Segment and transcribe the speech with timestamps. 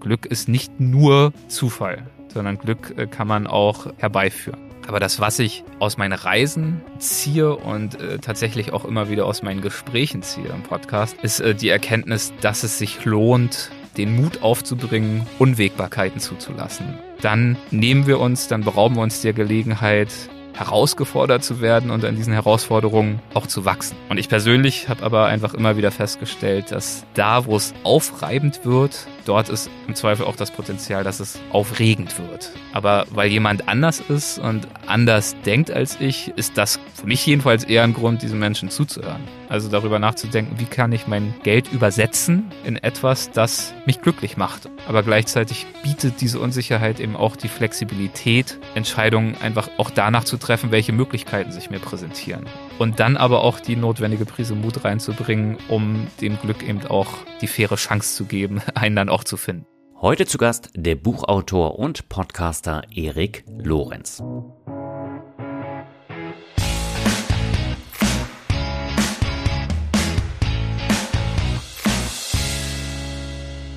[0.00, 4.58] Glück ist nicht nur Zufall, sondern Glück äh, kann man auch herbeiführen.
[4.88, 9.42] Aber das, was ich aus meinen Reisen ziehe und äh, tatsächlich auch immer wieder aus
[9.42, 14.42] meinen Gesprächen ziehe im Podcast, ist äh, die Erkenntnis, dass es sich lohnt, den Mut
[14.42, 16.98] aufzubringen, Unwägbarkeiten zuzulassen.
[17.20, 20.08] Dann nehmen wir uns, dann berauben wir uns der Gelegenheit,
[20.54, 23.96] herausgefordert zu werden und an diesen Herausforderungen auch zu wachsen.
[24.08, 29.06] Und ich persönlich habe aber einfach immer wieder festgestellt, dass da, wo es aufreibend wird,
[29.24, 32.50] dort ist im Zweifel auch das Potenzial, dass es aufregend wird.
[32.72, 37.64] Aber weil jemand anders ist und anders denkt als ich, ist das für mich jedenfalls
[37.64, 39.22] eher ein Grund, diesen Menschen zuzuhören.
[39.48, 44.68] Also darüber nachzudenken, wie kann ich mein Geld übersetzen in etwas, das mich glücklich macht.
[44.86, 50.70] Aber gleichzeitig bietet diese Unsicherheit eben auch die Flexibilität, Entscheidungen einfach auch danach zu treffen,
[50.70, 52.46] welche Möglichkeiten sich mir präsentieren.
[52.80, 57.08] Und dann aber auch die notwendige Prise Mut reinzubringen, um dem Glück eben auch
[57.42, 59.66] die faire Chance zu geben, einen dann auch zu finden.
[60.00, 64.22] Heute zu Gast der Buchautor und Podcaster Erik Lorenz.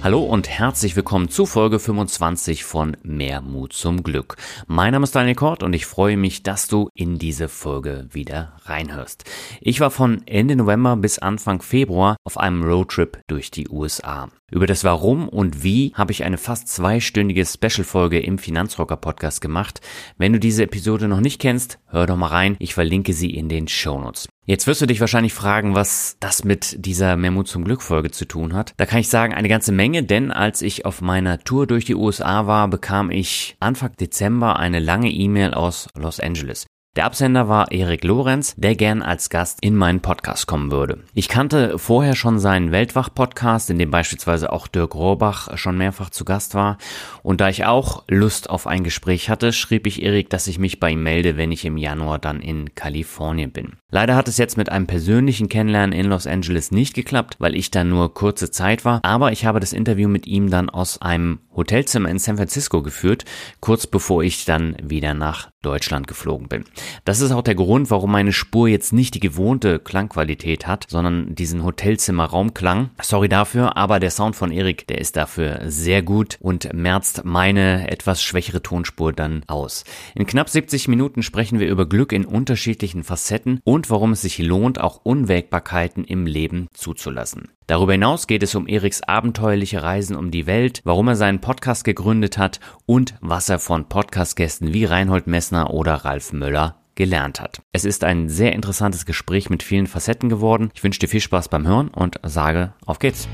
[0.03, 4.35] Hallo und herzlich willkommen zu Folge 25 von Mehr Mut zum Glück.
[4.67, 8.51] Mein Name ist Daniel Kort und ich freue mich, dass du in diese Folge wieder
[8.65, 9.23] reinhörst.
[9.61, 14.27] Ich war von Ende November bis Anfang Februar auf einem Roadtrip durch die USA.
[14.51, 19.79] Über das Warum und Wie habe ich eine fast zweistündige Special-Folge im Finanzrocker Podcast gemacht.
[20.17, 22.57] Wenn du diese Episode noch nicht kennst, hör doch mal rein.
[22.59, 24.27] Ich verlinke sie in den Shownotes.
[24.45, 28.25] Jetzt wirst du dich wahrscheinlich fragen, was das mit dieser Memo zum Glück Folge zu
[28.25, 28.73] tun hat.
[28.75, 31.95] Da kann ich sagen, eine ganze Menge, denn als ich auf meiner Tour durch die
[31.95, 36.65] USA war, bekam ich Anfang Dezember eine lange E-Mail aus Los Angeles.
[36.95, 41.05] Der Absender war Erik Lorenz, der gern als Gast in meinen Podcast kommen würde.
[41.15, 46.23] Ich kannte vorher schon seinen Weltwach-Podcast, in dem beispielsweise auch Dirk Rohrbach schon mehrfach zu
[46.23, 46.77] Gast war.
[47.23, 50.79] Und da ich auch Lust auf ein Gespräch hatte, schrieb ich Erik, dass ich mich
[50.79, 53.77] bei ihm melde, wenn ich im Januar dann in Kalifornien bin.
[53.93, 57.69] Leider hat es jetzt mit einem persönlichen Kennenlernen in Los Angeles nicht geklappt, weil ich
[57.69, 58.99] da nur kurze Zeit war.
[59.03, 63.25] Aber ich habe das Interview mit ihm dann aus einem Hotelzimmer in San Francisco geführt,
[63.59, 66.65] kurz bevor ich dann wieder nach Deutschland geflogen bin.
[67.05, 71.35] Das ist auch der Grund, warum meine Spur jetzt nicht die gewohnte Klangqualität hat, sondern
[71.35, 72.89] diesen Hotelzimmer-Raumklang.
[73.01, 77.89] Sorry dafür, aber der Sound von Erik, der ist dafür sehr gut und merzt meine
[77.89, 79.85] etwas schwächere Tonspur dann aus.
[80.15, 84.39] In knapp 70 Minuten sprechen wir über Glück in unterschiedlichen Facetten und warum es sich
[84.39, 87.49] lohnt, auch Unwägbarkeiten im Leben zuzulassen.
[87.67, 91.83] Darüber hinaus geht es um Eriks abenteuerliche Reisen um die Welt, warum er seinen Podcast
[91.83, 97.61] gegründet hat und was er von Podcastgästen wie Reinhold Messner oder Ralf Möller gelernt hat.
[97.71, 100.71] Es ist ein sehr interessantes Gespräch mit vielen Facetten geworden.
[100.73, 103.27] Ich wünsche dir viel Spaß beim Hören und sage, auf geht's.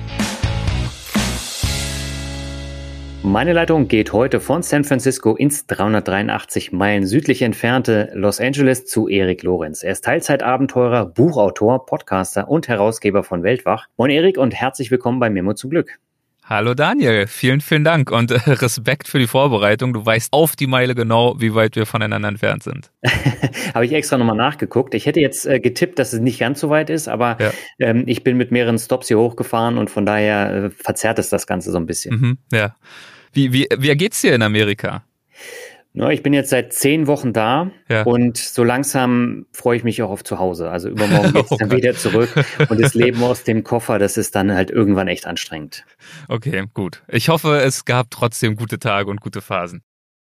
[3.21, 9.09] Meine Leitung geht heute von San Francisco ins 383 Meilen südlich entfernte Los Angeles zu
[9.09, 9.83] Erik Lorenz.
[9.83, 13.87] Er ist Teilzeitabenteurer, Buchautor, Podcaster und Herausgeber von Weltwach.
[13.97, 15.99] Moin Erik und herzlich willkommen bei Memo zum Glück.
[16.49, 19.93] Hallo Daniel, vielen, vielen Dank und äh, Respekt für die Vorbereitung.
[19.93, 22.91] Du weißt auf die Meile genau, wie weit wir voneinander entfernt sind.
[23.75, 24.95] Habe ich extra nochmal nachgeguckt.
[24.95, 27.51] Ich hätte jetzt äh, getippt, dass es nicht ganz so weit ist, aber ja.
[27.77, 31.45] ähm, ich bin mit mehreren Stops hier hochgefahren und von daher äh, verzerrt es das
[31.45, 32.19] Ganze so ein bisschen.
[32.19, 32.75] Mhm, ja.
[33.31, 35.03] Wie, wie, wie geht's dir in Amerika?
[35.99, 38.03] Ja, ich bin jetzt seit zehn Wochen da ja.
[38.03, 40.71] und so langsam freue ich mich auch auf zu Hause.
[40.71, 42.29] Also übermorgen geht es oh dann wieder zurück
[42.69, 45.83] und das Leben aus dem Koffer, das ist dann halt irgendwann echt anstrengend.
[46.29, 47.03] Okay, gut.
[47.09, 49.83] Ich hoffe, es gab trotzdem gute Tage und gute Phasen.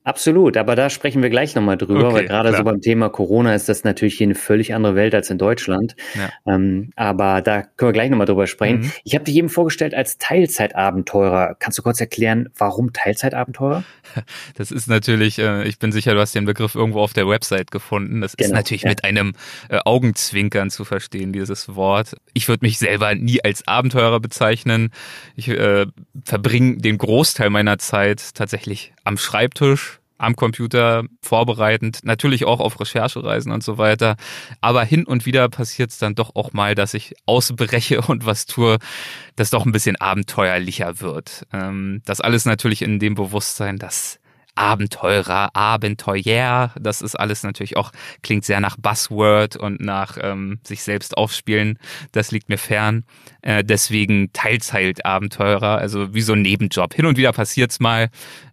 [0.09, 3.53] Absolut, aber da sprechen wir gleich nochmal drüber, okay, weil gerade so beim Thema Corona
[3.53, 5.95] ist das natürlich hier eine völlig andere Welt als in Deutschland.
[6.15, 6.31] Ja.
[6.51, 8.79] Ähm, aber da können wir gleich nochmal drüber sprechen.
[8.79, 8.91] Mhm.
[9.03, 11.55] Ich habe dich eben vorgestellt als Teilzeitabenteurer.
[11.59, 13.83] Kannst du kurz erklären, warum Teilzeitabenteurer?
[14.55, 17.69] Das ist natürlich, äh, ich bin sicher, du hast den Begriff irgendwo auf der Website
[17.69, 18.21] gefunden.
[18.21, 18.89] Das genau, ist natürlich ja.
[18.89, 19.33] mit einem
[19.69, 22.15] äh, Augenzwinkern zu verstehen, dieses Wort.
[22.33, 24.89] Ich würde mich selber nie als Abenteurer bezeichnen.
[25.35, 25.85] Ich äh,
[26.25, 33.51] verbringe den Großteil meiner Zeit tatsächlich am Schreibtisch am Computer vorbereitend, natürlich auch auf Recherchereisen
[33.51, 34.17] und so weiter.
[34.61, 38.45] Aber hin und wieder passiert es dann doch auch mal, dass ich ausbreche und was
[38.45, 38.77] tue,
[39.35, 41.47] das doch ein bisschen abenteuerlicher wird.
[41.53, 44.18] Ähm, das alles natürlich in dem Bewusstsein, dass
[44.59, 47.91] Abenteurer, Abenteuer, das ist alles natürlich auch,
[48.21, 51.79] klingt sehr nach Buzzword und nach ähm, sich selbst aufspielen.
[52.11, 53.05] Das liegt mir fern.
[53.41, 56.93] Äh, deswegen Teilzeit-Abenteurer, also wie so ein Nebenjob.
[56.93, 58.09] Hin und wieder passiert's mal,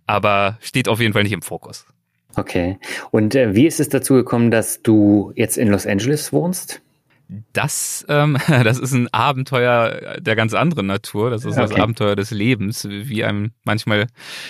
[0.06, 1.86] aber steht auf jeden Fall nicht im Fokus.
[2.36, 2.78] Okay.
[3.10, 6.82] Und äh, wie ist es dazu gekommen, dass du jetzt in Los Angeles wohnst?
[7.52, 11.30] Das, ähm, das ist ein Abenteuer der ganz anderen Natur.
[11.30, 11.68] Das ist okay.
[11.68, 14.06] das Abenteuer des Lebens, wie einem manchmal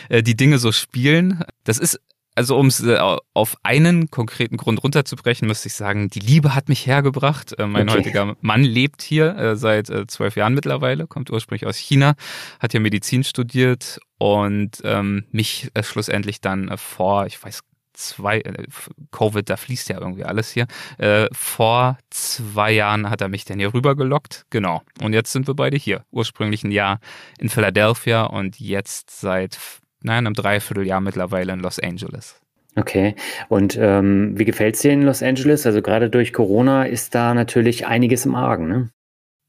[0.09, 1.43] äh, die Dinge so spielen.
[1.65, 2.01] Das ist
[2.39, 2.99] also um es äh,
[3.33, 7.59] auf einen konkreten Grund runterzubrechen, müsste ich sagen, die Liebe hat mich hergebracht.
[7.59, 7.99] Äh, mein okay.
[7.99, 12.15] heutiger Mann lebt hier äh, seit zwölf Jahren mittlerweile, kommt ursprünglich aus China,
[12.61, 17.63] hat hier Medizin studiert und ähm, mich schlussendlich dann vor, ich weiß
[17.97, 18.65] zwei, äh,
[19.11, 20.67] Covid, da fließt ja irgendwie alles hier.
[20.99, 24.45] Äh, vor zwei Jahren hat er mich dann hier rübergelockt.
[24.51, 24.83] Genau.
[25.03, 26.05] Und jetzt sind wir beide hier.
[26.11, 27.01] Ursprünglich ein Jahr
[27.39, 29.59] in Philadelphia und jetzt seit
[30.03, 32.41] nein, einem Dreivierteljahr mittlerweile in Los Angeles.
[32.77, 33.15] Okay.
[33.49, 35.67] Und ähm, wie gefällt es dir in Los Angeles?
[35.67, 38.91] Also gerade durch Corona ist da natürlich einiges im Argen, ne?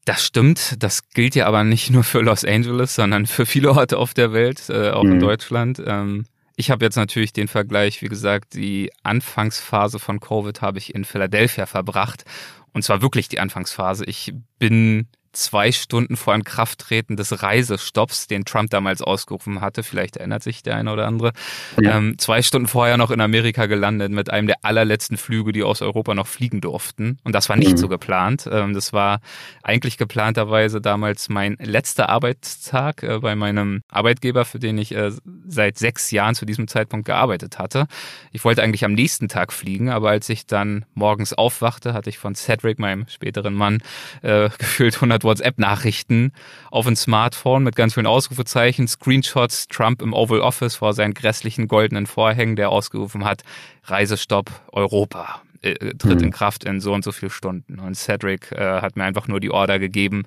[0.06, 0.82] Das stimmt.
[0.82, 4.32] Das gilt ja aber nicht nur für Los Angeles, sondern für viele Orte auf der
[4.32, 5.12] Welt, äh, auch mhm.
[5.12, 5.82] in Deutschland.
[5.86, 6.24] Ähm,
[6.58, 11.04] ich habe jetzt natürlich den Vergleich, wie gesagt, die Anfangsphase von Covid habe ich in
[11.04, 12.24] Philadelphia verbracht.
[12.72, 14.04] Und zwar wirklich die Anfangsphase.
[14.06, 15.06] Ich bin
[15.38, 20.76] zwei Stunden vor Inkrafttreten des Reisestopps, den Trump damals ausgerufen hatte, vielleicht erinnert sich der
[20.76, 21.32] eine oder andere,
[21.80, 21.96] ja.
[21.96, 25.80] ähm, zwei Stunden vorher noch in Amerika gelandet mit einem der allerletzten Flüge, die aus
[25.80, 27.18] Europa noch fliegen durften.
[27.24, 27.76] Und das war nicht mhm.
[27.76, 28.48] so geplant.
[28.50, 29.20] Ähm, das war
[29.62, 35.12] eigentlich geplanterweise damals mein letzter Arbeitstag äh, bei meinem Arbeitgeber, für den ich äh,
[35.46, 37.86] seit sechs Jahren zu diesem Zeitpunkt gearbeitet hatte.
[38.32, 42.18] Ich wollte eigentlich am nächsten Tag fliegen, aber als ich dann morgens aufwachte, hatte ich
[42.18, 43.82] von Cedric, meinem späteren Mann,
[44.22, 46.32] äh, gefühlt 100 WhatsApp-Nachrichten
[46.70, 51.68] auf ein Smartphone mit ganz vielen Ausrufezeichen, Screenshots, Trump im Oval Office vor seinen grässlichen
[51.68, 53.42] goldenen Vorhängen, der ausgerufen hat,
[53.84, 56.24] Reisestopp Europa äh, tritt mhm.
[56.24, 57.78] in Kraft in so und so viel Stunden.
[57.78, 60.24] Und Cedric äh, hat mir einfach nur die Order gegeben,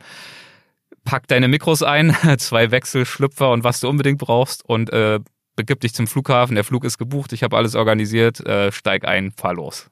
[1.03, 5.19] pack deine Mikros ein, zwei Wechselschlüpfer und was du unbedingt brauchst und äh,
[5.55, 6.55] begib dich zum Flughafen.
[6.55, 9.89] Der Flug ist gebucht, ich habe alles organisiert, äh, steig ein, fahr los.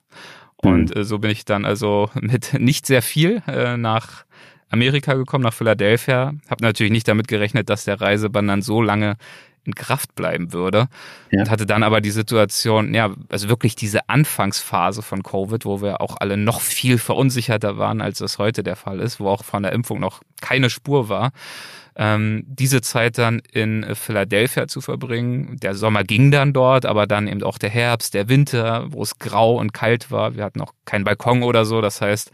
[0.57, 1.01] Und mhm.
[1.01, 4.25] äh, so bin ich dann also mit nicht sehr viel äh, nach
[4.69, 6.33] Amerika gekommen, nach Philadelphia.
[6.49, 9.17] Habe natürlich nicht damit gerechnet, dass der Reisebann dann so lange
[9.65, 10.87] in Kraft bleiben würde.
[11.31, 11.41] Ja.
[11.41, 16.01] Und hatte dann aber die Situation, ja, also wirklich diese Anfangsphase von Covid, wo wir
[16.01, 19.63] auch alle noch viel verunsicherter waren, als es heute der Fall ist, wo auch von
[19.63, 21.31] der Impfung noch keine Spur war.
[21.95, 25.57] Ähm, diese Zeit dann in Philadelphia zu verbringen.
[25.61, 29.19] Der Sommer ging dann dort, aber dann eben auch der Herbst, der Winter, wo es
[29.19, 30.35] grau und kalt war.
[30.35, 31.81] Wir hatten auch keinen Balkon oder so.
[31.81, 32.31] Das heißt,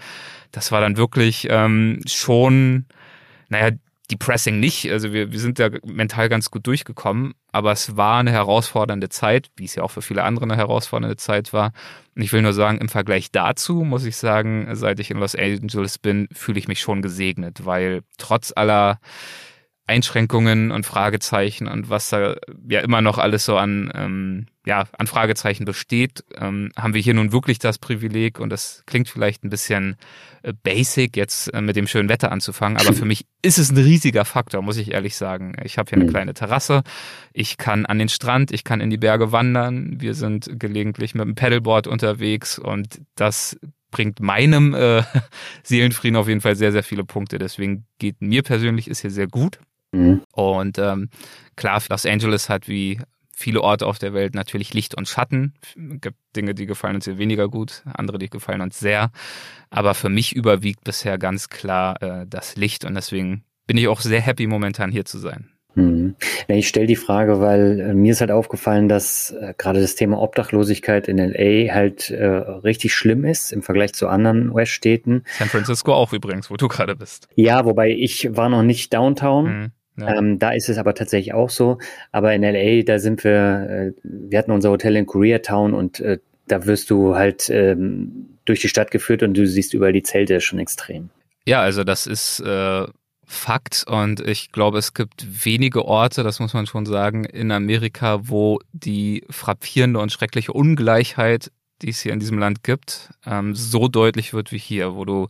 [0.51, 2.85] das war dann wirklich ähm, schon,
[3.49, 3.71] naja,
[4.11, 4.91] depressing nicht.
[4.91, 9.49] Also wir, wir sind da mental ganz gut durchgekommen, aber es war eine herausfordernde Zeit,
[9.55, 11.71] wie es ja auch für viele andere eine herausfordernde Zeit war.
[12.15, 15.35] Und ich will nur sagen, im Vergleich dazu muss ich sagen, seit ich in Los
[15.35, 18.99] Angeles bin, fühle ich mich schon gesegnet, weil trotz aller
[19.87, 22.35] Einschränkungen und Fragezeichen und was da
[22.67, 27.13] ja immer noch alles so an, ähm, ja, an Fragezeichen besteht, ähm, haben wir hier
[27.13, 29.95] nun wirklich das Privileg und das klingt vielleicht ein bisschen
[30.43, 33.77] äh, basic, jetzt äh, mit dem schönen Wetter anzufangen, aber für mich ist es ein
[33.77, 35.55] riesiger Faktor, muss ich ehrlich sagen.
[35.63, 36.09] Ich habe hier eine mhm.
[36.09, 36.83] kleine Terrasse,
[37.33, 41.25] ich kann an den Strand, ich kann in die Berge wandern, wir sind gelegentlich mit
[41.25, 43.57] dem Paddleboard unterwegs und das
[43.91, 45.03] bringt meinem äh,
[45.63, 47.37] Seelenfrieden auf jeden Fall sehr, sehr viele Punkte.
[47.37, 49.59] Deswegen geht mir persönlich ist hier sehr gut.
[49.93, 50.21] Mhm.
[50.33, 51.09] Und ähm,
[51.55, 52.99] klar, Los Angeles hat wie
[53.35, 55.53] viele Orte auf der Welt natürlich Licht und Schatten.
[55.61, 59.11] Es gibt Dinge, die gefallen uns hier weniger gut, andere, die gefallen uns sehr.
[59.69, 63.99] Aber für mich überwiegt bisher ganz klar äh, das Licht und deswegen bin ich auch
[63.99, 65.49] sehr happy, momentan hier zu sein.
[65.73, 66.15] Hm.
[66.47, 70.21] Ich stelle die Frage, weil äh, mir ist halt aufgefallen, dass äh, gerade das Thema
[70.21, 75.23] Obdachlosigkeit in LA halt äh, richtig schlimm ist im Vergleich zu anderen US-Städten.
[75.37, 77.27] San Francisco auch übrigens, wo du gerade bist.
[77.35, 79.45] Ja, wobei ich war noch nicht downtown.
[79.47, 79.71] Hm.
[79.97, 80.17] Ja.
[80.17, 81.77] Ähm, da ist es aber tatsächlich auch so.
[82.11, 86.19] Aber in LA, da sind wir, äh, wir hatten unser Hotel in Koreatown und äh,
[86.47, 90.39] da wirst du halt ähm, durch die Stadt geführt und du siehst überall die Zelte
[90.41, 91.09] schon extrem.
[91.47, 92.85] Ja, also das ist äh,
[93.27, 98.19] Fakt und ich glaube, es gibt wenige Orte, das muss man schon sagen, in Amerika,
[98.23, 101.51] wo die frappierende und schreckliche Ungleichheit
[101.85, 105.27] die es hier in diesem Land gibt, ähm, so deutlich wird wie hier, wo du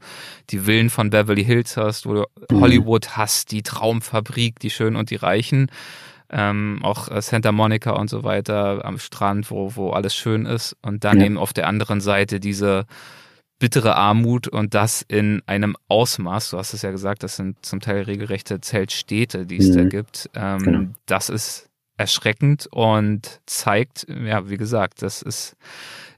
[0.50, 2.62] die Villen von Beverly Hills hast, wo du mhm.
[2.62, 5.70] Hollywood hast, die Traumfabrik, die Schönen und die Reichen,
[6.30, 10.78] ähm, auch äh, Santa Monica und so weiter am Strand, wo, wo alles schön ist.
[10.82, 11.26] Und dann ja.
[11.26, 12.86] eben auf der anderen Seite diese
[13.60, 17.82] bittere Armut und das in einem Ausmaß, du hast es ja gesagt, das sind zum
[17.82, 19.76] Teil regelrechte Zeltstädte, die es mhm.
[19.76, 20.30] da gibt.
[20.34, 20.88] Ähm, genau.
[21.06, 25.56] Das ist erschreckend und zeigt, ja, wie gesagt, das ist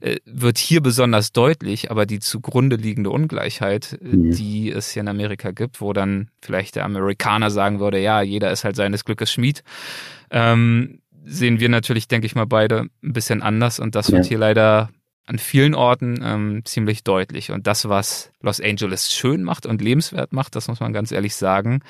[0.00, 4.30] äh, wird hier besonders deutlich, aber die zugrunde liegende Ungleichheit, äh, mhm.
[4.32, 8.50] die es hier in Amerika gibt, wo dann vielleicht der Amerikaner sagen würde, ja, jeder
[8.50, 9.62] ist halt seines Glückes Schmied,
[10.30, 14.16] ähm, sehen wir natürlich, denke ich mal, beide ein bisschen anders und das ja.
[14.16, 14.90] wird hier leider
[15.26, 17.50] an vielen Orten ähm, ziemlich deutlich.
[17.50, 21.36] Und das, was Los Angeles schön macht und lebenswert macht, das muss man ganz ehrlich
[21.36, 21.80] sagen,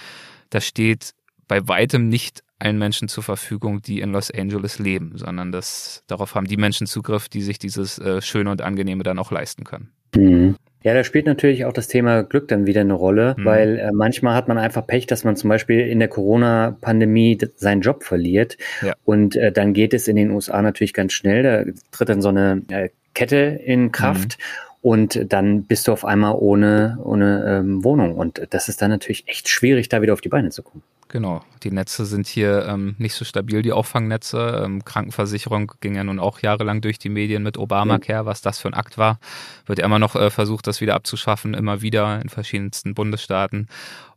[0.50, 1.12] da steht
[1.46, 6.34] bei weitem nicht allen Menschen zur Verfügung, die in Los Angeles leben, sondern das, darauf
[6.34, 9.90] haben die Menschen Zugriff, die sich dieses äh, Schöne und Angenehme dann auch leisten können.
[10.14, 10.56] Mhm.
[10.82, 13.44] Ja, da spielt natürlich auch das Thema Glück dann wieder eine Rolle, mhm.
[13.44, 17.80] weil äh, manchmal hat man einfach Pech, dass man zum Beispiel in der Corona-Pandemie seinen
[17.80, 18.56] Job verliert.
[18.82, 18.94] Ja.
[19.04, 21.42] Und äh, dann geht es in den USA natürlich ganz schnell.
[21.42, 24.38] Da tritt dann so eine äh, Kette in Kraft.
[24.38, 24.42] Mhm
[24.80, 28.16] und dann bist du auf einmal ohne, ohne ähm, Wohnung.
[28.16, 30.82] Und das ist dann natürlich echt schwierig, da wieder auf die Beine zu kommen.
[31.08, 34.62] Genau, die Netze sind hier ähm, nicht so stabil, die Auffangnetze.
[34.64, 38.68] Ähm, Krankenversicherung ging ja nun auch jahrelang durch die Medien mit Obamacare, was das für
[38.68, 39.18] ein Akt war.
[39.64, 43.68] Wird ja immer noch äh, versucht, das wieder abzuschaffen, immer wieder in verschiedensten Bundesstaaten.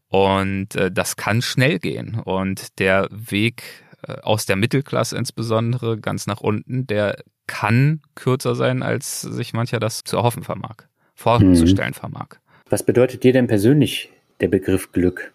[0.09, 2.19] Und äh, das kann schnell gehen.
[2.19, 3.63] Und der Weg
[4.05, 9.79] äh, aus der Mittelklasse insbesondere ganz nach unten, der kann kürzer sein, als sich mancher
[9.79, 10.75] das zu erhoffen vermag,
[11.15, 11.99] vorzustellen mhm.
[11.99, 12.27] vermag.
[12.69, 14.09] Was bedeutet dir denn persönlich
[14.41, 15.31] der Begriff Glück?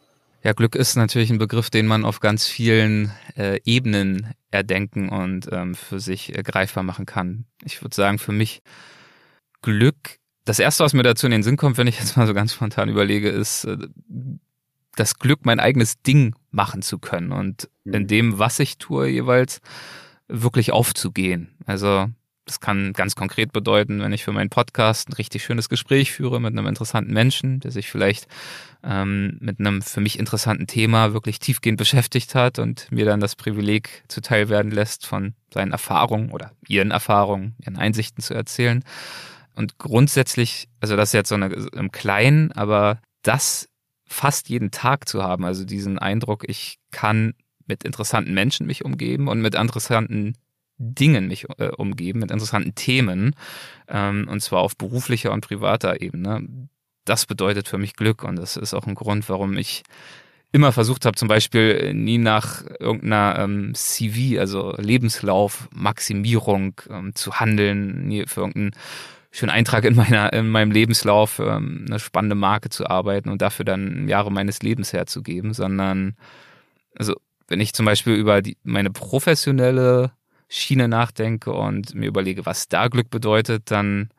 [0.46, 5.48] Ja, Glück ist natürlich ein Begriff, den man auf ganz vielen äh, Ebenen erdenken und
[5.50, 7.46] ähm, für sich äh, greifbar machen kann.
[7.64, 8.62] Ich würde sagen, für mich
[9.60, 12.32] Glück, das erste, was mir dazu in den Sinn kommt, wenn ich jetzt mal so
[12.32, 13.76] ganz spontan überlege, ist äh,
[14.94, 17.94] das Glück, mein eigenes Ding machen zu können und mhm.
[17.94, 19.60] in dem, was ich tue, jeweils
[20.28, 21.56] wirklich aufzugehen.
[21.66, 22.06] Also
[22.46, 26.40] das kann ganz konkret bedeuten, wenn ich für meinen Podcast ein richtig schönes Gespräch führe
[26.40, 28.28] mit einem interessanten Menschen, der sich vielleicht
[28.84, 33.34] ähm, mit einem für mich interessanten Thema wirklich tiefgehend beschäftigt hat und mir dann das
[33.34, 38.84] Privileg zuteil werden lässt, von seinen Erfahrungen oder ihren Erfahrungen, ihren Einsichten zu erzählen.
[39.56, 43.68] Und grundsätzlich, also das ist jetzt so eine, im Kleinen, aber das
[44.06, 47.34] fast jeden Tag zu haben, also diesen Eindruck, ich kann
[47.66, 50.36] mit interessanten Menschen mich umgeben und mit interessanten
[50.78, 53.35] Dingen mich äh, umgeben, mit interessanten Themen,
[53.88, 56.68] ähm, und zwar auf beruflicher und privater Ebene.
[57.04, 59.85] Das bedeutet für mich Glück und das ist auch ein Grund, warum ich
[60.52, 67.40] immer versucht habe, zum Beispiel nie nach irgendeiner ähm, CV, also Lebenslauf, Maximierung ähm, zu
[67.40, 68.71] handeln, nie für irgendeinen
[69.30, 73.64] schönen Eintrag in meiner in meinem Lebenslauf ähm, eine spannende Marke zu arbeiten und dafür
[73.64, 76.16] dann Jahre meines Lebens herzugeben, sondern
[76.97, 77.14] also
[77.49, 80.12] wenn ich zum Beispiel über die, meine professionelle
[80.48, 84.10] Schiene nachdenke und mir überlege, was da Glück bedeutet, dann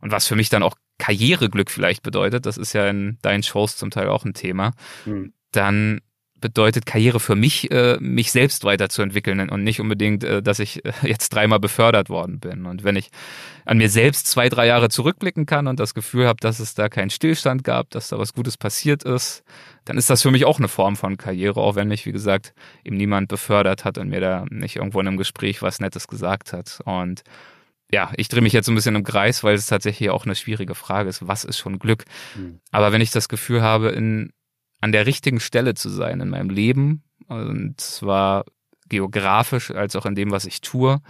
[0.00, 3.76] und was für mich dann auch Karriereglück vielleicht bedeutet, das ist ja in deinen Shows
[3.76, 4.72] zum Teil auch ein Thema,
[5.04, 5.32] mhm.
[5.50, 6.00] dann
[6.42, 10.92] bedeutet Karriere für mich, äh, mich selbst weiterzuentwickeln und nicht unbedingt, äh, dass ich äh,
[11.02, 12.66] jetzt dreimal befördert worden bin.
[12.66, 13.10] Und wenn ich
[13.64, 16.90] an mir selbst zwei, drei Jahre zurückblicken kann und das Gefühl habe, dass es da
[16.90, 19.42] keinen Stillstand gab, dass da was Gutes passiert ist,
[19.86, 22.52] dann ist das für mich auch eine Form von Karriere, auch wenn mich, wie gesagt,
[22.84, 26.52] eben niemand befördert hat und mir da nicht irgendwo in einem Gespräch was Nettes gesagt
[26.52, 26.80] hat.
[26.84, 27.22] Und
[27.90, 30.74] ja, ich drehe mich jetzt ein bisschen im Kreis, weil es tatsächlich auch eine schwierige
[30.74, 31.26] Frage ist.
[31.26, 32.04] Was ist schon Glück?
[32.36, 32.60] Mhm.
[32.70, 34.32] Aber wenn ich das Gefühl habe, in
[34.82, 38.44] an der richtigen Stelle zu sein in meinem Leben, und zwar
[38.88, 41.00] geografisch als auch in dem, was ich tue,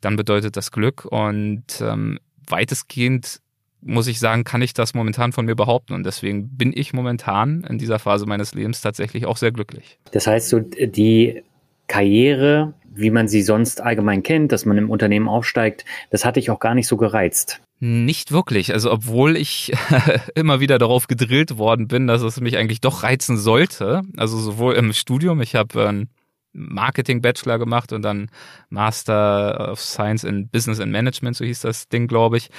[0.00, 1.04] dann bedeutet das Glück.
[1.04, 3.40] Und ähm, weitestgehend
[3.82, 5.92] muss ich sagen, kann ich das momentan von mir behaupten.
[5.94, 9.98] Und deswegen bin ich momentan in dieser Phase meines Lebens tatsächlich auch sehr glücklich.
[10.12, 11.42] Das heißt, so die
[11.88, 16.50] Karriere, wie man sie sonst allgemein kennt, dass man im Unternehmen aufsteigt, das hatte ich
[16.50, 17.60] auch gar nicht so gereizt.
[17.82, 18.74] Nicht wirklich.
[18.74, 19.72] Also obwohl ich
[20.34, 24.02] immer wieder darauf gedrillt worden bin, dass es mich eigentlich doch reizen sollte.
[24.18, 26.10] Also sowohl im Studium, ich habe einen
[26.52, 28.30] Marketing-Bachelor gemacht und dann
[28.68, 32.50] Master of Science in Business and Management, so hieß das Ding, glaube ich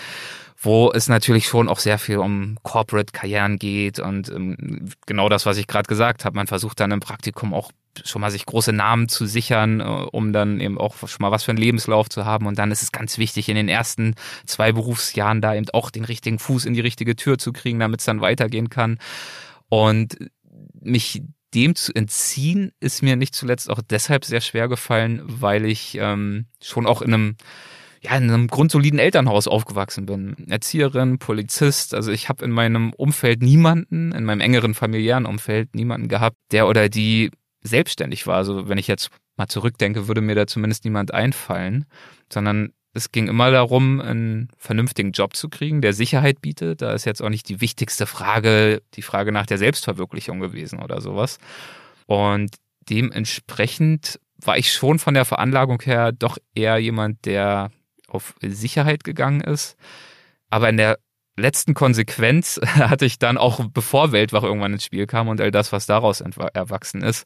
[0.64, 5.58] wo es natürlich schon auch sehr viel um Corporate-Karrieren geht und ähm, genau das, was
[5.58, 6.36] ich gerade gesagt habe.
[6.36, 7.72] Man versucht dann im Praktikum auch
[8.06, 11.44] schon mal sich große Namen zu sichern, äh, um dann eben auch schon mal was
[11.44, 12.46] für einen Lebenslauf zu haben.
[12.46, 14.14] Und dann ist es ganz wichtig, in den ersten
[14.46, 18.02] zwei Berufsjahren da eben auch den richtigen Fuß in die richtige Tür zu kriegen, damit
[18.02, 19.00] es dann weitergehen kann.
[19.68, 20.18] Und
[20.80, 25.98] mich dem zu entziehen, ist mir nicht zuletzt auch deshalb sehr schwer gefallen, weil ich
[26.00, 27.36] ähm, schon auch in einem
[28.04, 30.36] ja, in einem grundsoliden Elternhaus aufgewachsen bin.
[30.50, 31.94] Erzieherin, Polizist.
[31.94, 36.68] Also ich habe in meinem Umfeld niemanden, in meinem engeren familiären Umfeld niemanden gehabt, der
[36.68, 37.30] oder die
[37.62, 38.38] selbstständig war.
[38.38, 41.86] Also wenn ich jetzt mal zurückdenke, würde mir da zumindest niemand einfallen,
[42.34, 46.82] sondern es ging immer darum, einen vernünftigen Job zu kriegen, der Sicherheit bietet.
[46.82, 51.00] Da ist jetzt auch nicht die wichtigste Frage, die Frage nach der Selbstverwirklichung gewesen oder
[51.00, 51.38] sowas.
[52.06, 52.56] Und
[52.90, 57.72] dementsprechend war ich schon von der Veranlagung her doch eher jemand, der
[58.08, 59.78] auf Sicherheit gegangen ist.
[60.50, 60.98] Aber in der
[61.38, 65.72] letzten Konsequenz hatte ich dann auch, bevor Weltwach irgendwann ins Spiel kam und all das,
[65.72, 67.26] was daraus erwachsen ist,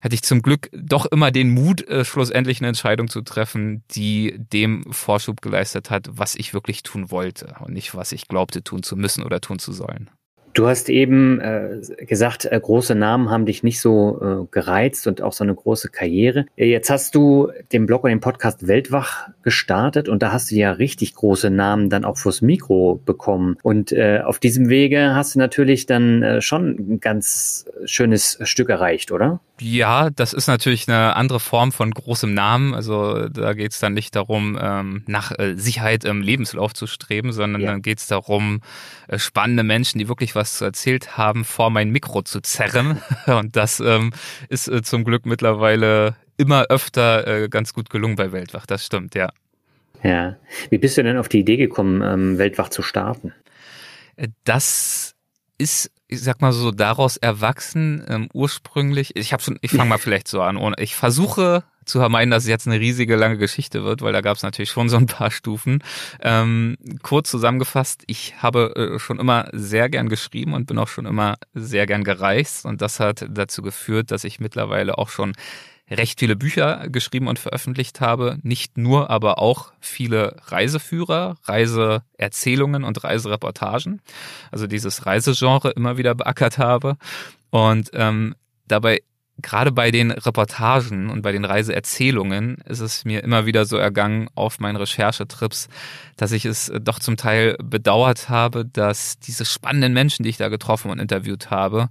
[0.00, 4.36] hatte ich zum Glück doch immer den Mut, äh, schlussendlich eine Entscheidung zu treffen, die
[4.38, 8.82] dem Vorschub geleistet hat, was ich wirklich tun wollte und nicht, was ich glaubte tun
[8.82, 10.10] zu müssen oder tun zu sollen.
[10.54, 15.22] Du hast eben äh, gesagt, äh, große Namen haben dich nicht so äh, gereizt und
[15.22, 16.46] auch so eine große Karriere.
[16.56, 20.72] Jetzt hast du den Blog und den Podcast Weltwach gestartet und da hast du ja
[20.72, 23.56] richtig große Namen dann auch fürs Mikro bekommen.
[23.62, 28.68] Und äh, auf diesem Wege hast du natürlich dann äh, schon ein ganz schönes Stück
[28.70, 29.40] erreicht, oder?
[29.60, 32.74] Ja, das ist natürlich eine andere Form von großem Namen.
[32.74, 37.32] Also da geht es dann nicht darum, ähm, nach äh, Sicherheit im Lebenslauf zu streben,
[37.32, 37.72] sondern ja.
[37.72, 38.60] dann geht es darum,
[39.08, 43.02] äh, spannende Menschen, die wirklich was zu erzählt haben, vor mein Mikro zu zerren.
[43.26, 44.12] Und das ähm,
[44.48, 48.64] ist äh, zum Glück mittlerweile immer öfter ganz gut gelungen bei Weltwach.
[48.64, 49.30] Das stimmt, ja.
[50.04, 50.36] Ja.
[50.70, 53.34] Wie bist du denn auf die Idee gekommen, ähm, Weltwach zu starten?
[54.44, 55.16] Das
[55.58, 59.14] ist ich sag mal so daraus erwachsen ähm, ursprünglich.
[59.16, 62.44] Ich habe schon ich fange mal vielleicht so an und ich versuche zu vermeiden, dass
[62.44, 65.06] es jetzt eine riesige lange Geschichte wird, weil da gab es natürlich schon so ein
[65.06, 65.82] paar Stufen.
[66.20, 71.06] Ähm, kurz zusammengefasst, ich habe äh, schon immer sehr gern geschrieben und bin auch schon
[71.06, 72.64] immer sehr gern gereist.
[72.66, 75.32] Und das hat dazu geführt, dass ich mittlerweile auch schon
[75.90, 78.38] recht viele Bücher geschrieben und veröffentlicht habe.
[78.42, 84.00] Nicht nur, aber auch viele Reiseführer, Reiseerzählungen und Reisereportagen.
[84.50, 86.96] Also dieses Reisegenre immer wieder beackert habe.
[87.50, 88.34] Und ähm,
[88.66, 89.02] dabei
[89.40, 94.28] gerade bei den Reportagen und bei den Reiseerzählungen ist es mir immer wieder so ergangen
[94.34, 95.68] auf meinen Recherchetrips,
[96.16, 100.48] dass ich es doch zum Teil bedauert habe, dass diese spannenden Menschen, die ich da
[100.48, 101.88] getroffen und interviewt habe,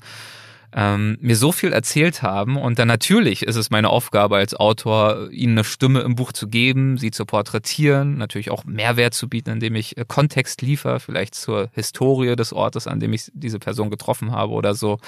[0.73, 2.57] ähm, mir so viel erzählt haben.
[2.57, 6.47] Und dann natürlich ist es meine Aufgabe als Autor, ihnen eine Stimme im Buch zu
[6.47, 11.35] geben, sie zu porträtieren, natürlich auch Mehrwert zu bieten, indem ich äh, Kontext liefere, vielleicht
[11.35, 14.99] zur Historie des Ortes, an dem ich diese Person getroffen habe oder so.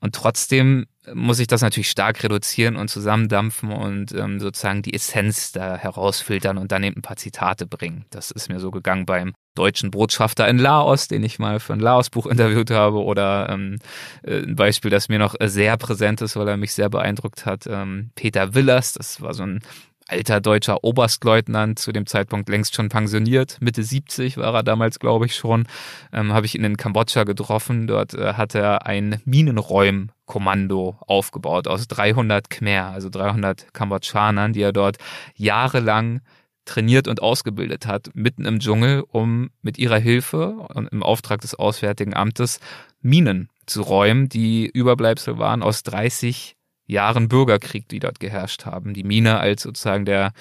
[0.00, 5.52] Und trotzdem muss ich das natürlich stark reduzieren und zusammendampfen und ähm, sozusagen die Essenz
[5.52, 8.04] da herausfiltern und dann eben ein paar Zitate bringen.
[8.10, 11.80] Das ist mir so gegangen beim deutschen Botschafter in Laos, den ich mal für ein
[11.80, 13.78] Laos-Buch interviewt habe, oder ähm,
[14.22, 17.66] äh, ein Beispiel, das mir noch sehr präsent ist, weil er mich sehr beeindruckt hat,
[17.66, 19.60] ähm, Peter Willers, das war so ein
[20.08, 25.26] alter deutscher Oberstleutnant, zu dem Zeitpunkt längst schon pensioniert, Mitte 70 war er damals, glaube
[25.26, 25.66] ich schon,
[26.12, 27.86] ähm, habe ich ihn in Kambodscha getroffen.
[27.86, 34.72] Dort äh, hat er ein Minenräumkommando aufgebaut aus 300 Khmer, also 300 Kambodschanern, die er
[34.72, 34.96] dort
[35.36, 36.22] jahrelang
[36.64, 41.54] trainiert und ausgebildet hat, mitten im Dschungel, um mit ihrer Hilfe und im Auftrag des
[41.54, 42.60] Auswärtigen Amtes
[43.00, 46.56] Minen zu räumen, die Überbleibsel waren aus 30
[46.88, 48.94] Jahren Bürgerkrieg, die dort geherrscht haben.
[48.94, 50.32] Die Mine als sozusagen der,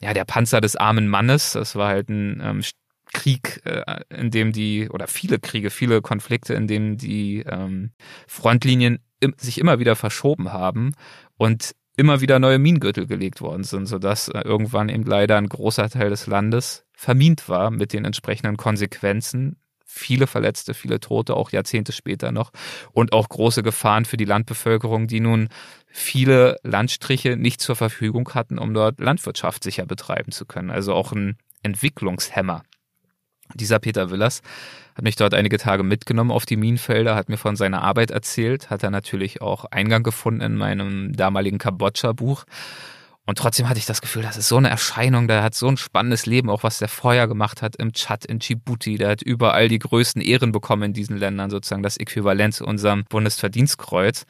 [0.00, 1.52] ja, der Panzer des armen Mannes.
[1.52, 2.62] Das war halt ein ähm,
[3.12, 7.90] Krieg, äh, in dem die, oder viele Kriege, viele Konflikte, in denen die ähm,
[8.26, 10.94] Frontlinien im, sich immer wieder verschoben haben
[11.36, 15.90] und immer wieder neue Minengürtel gelegt worden sind, sodass äh, irgendwann eben leider ein großer
[15.90, 19.56] Teil des Landes vermint war mit den entsprechenden Konsequenzen,
[19.92, 22.52] viele Verletzte, viele Tote, auch Jahrzehnte später noch
[22.92, 25.48] und auch große Gefahren für die Landbevölkerung, die nun
[25.88, 30.70] viele Landstriche nicht zur Verfügung hatten, um dort Landwirtschaft sicher betreiben zu können.
[30.70, 32.62] Also auch ein Entwicklungshemmer.
[33.54, 34.42] Dieser Peter Willers
[34.94, 38.70] hat mich dort einige Tage mitgenommen auf die Minenfelder, hat mir von seiner Arbeit erzählt,
[38.70, 42.44] hat er natürlich auch Eingang gefunden in meinem damaligen Kambodscha-Buch.
[43.26, 45.76] Und trotzdem hatte ich das Gefühl, das ist so eine Erscheinung, der hat so ein
[45.76, 48.96] spannendes Leben, auch was der vorher gemacht hat im Tschad, in Djibouti.
[48.96, 53.04] Der hat überall die größten Ehren bekommen in diesen Ländern, sozusagen das Äquivalent zu unserem
[53.08, 54.24] Bundesverdienstkreuz.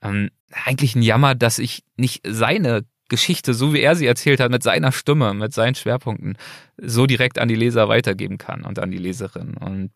[0.00, 0.30] Ähm,
[0.64, 4.62] eigentlich ein Jammer, dass ich nicht seine Geschichte, so wie er sie erzählt hat, mit
[4.62, 6.36] seiner Stimme, mit seinen Schwerpunkten,
[6.80, 9.54] so direkt an die Leser weitergeben kann und an die Leserin.
[9.54, 9.90] Und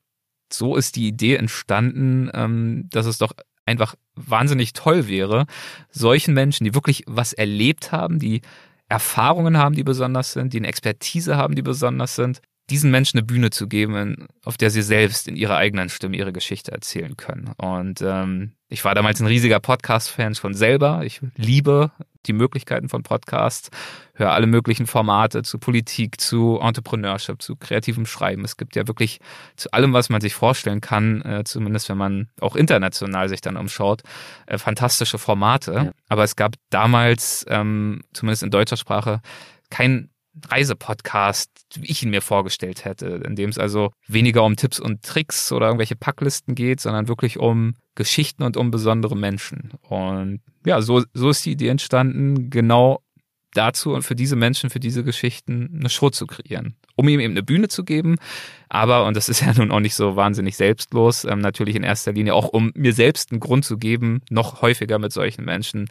[0.52, 3.32] so ist die Idee entstanden, ähm, dass es doch
[3.70, 5.46] einfach wahnsinnig toll wäre,
[5.90, 8.42] solchen Menschen, die wirklich was erlebt haben, die
[8.88, 13.26] Erfahrungen haben, die besonders sind, die eine Expertise haben, die besonders sind, diesen Menschen eine
[13.26, 17.52] Bühne zu geben, auf der sie selbst in ihrer eigenen Stimme ihre Geschichte erzählen können.
[17.56, 21.02] Und ähm, ich war damals ein riesiger Podcast-Fan schon selber.
[21.04, 21.90] Ich liebe
[22.26, 23.70] die Möglichkeiten von Podcasts,
[24.14, 28.44] höre alle möglichen Formate zu Politik, zu Entrepreneurship, zu kreativem Schreiben.
[28.44, 29.18] Es gibt ja wirklich
[29.56, 33.56] zu allem, was man sich vorstellen kann, äh, zumindest wenn man auch international sich dann
[33.56, 34.02] umschaut,
[34.46, 35.72] äh, fantastische Formate.
[35.72, 35.92] Ja.
[36.09, 39.20] Aber es gab damals, ähm, zumindest in deutscher Sprache,
[39.70, 40.11] kein
[40.49, 45.03] Reisepodcast, wie ich ihn mir vorgestellt hätte, in dem es also weniger um Tipps und
[45.03, 49.73] Tricks oder irgendwelche Packlisten geht, sondern wirklich um Geschichten und um besondere Menschen.
[49.83, 53.03] Und ja, so, so ist die Idee entstanden, genau
[53.53, 56.77] dazu und für diese Menschen, für diese Geschichten eine Show zu kreieren.
[56.97, 58.16] Um ihm eben eine Bühne zu geben,
[58.69, 62.12] aber, und das ist ja nun auch nicht so wahnsinnig selbstlos, ähm, natürlich in erster
[62.12, 65.88] Linie auch, um mir selbst einen Grund zu geben, noch häufiger mit solchen Menschen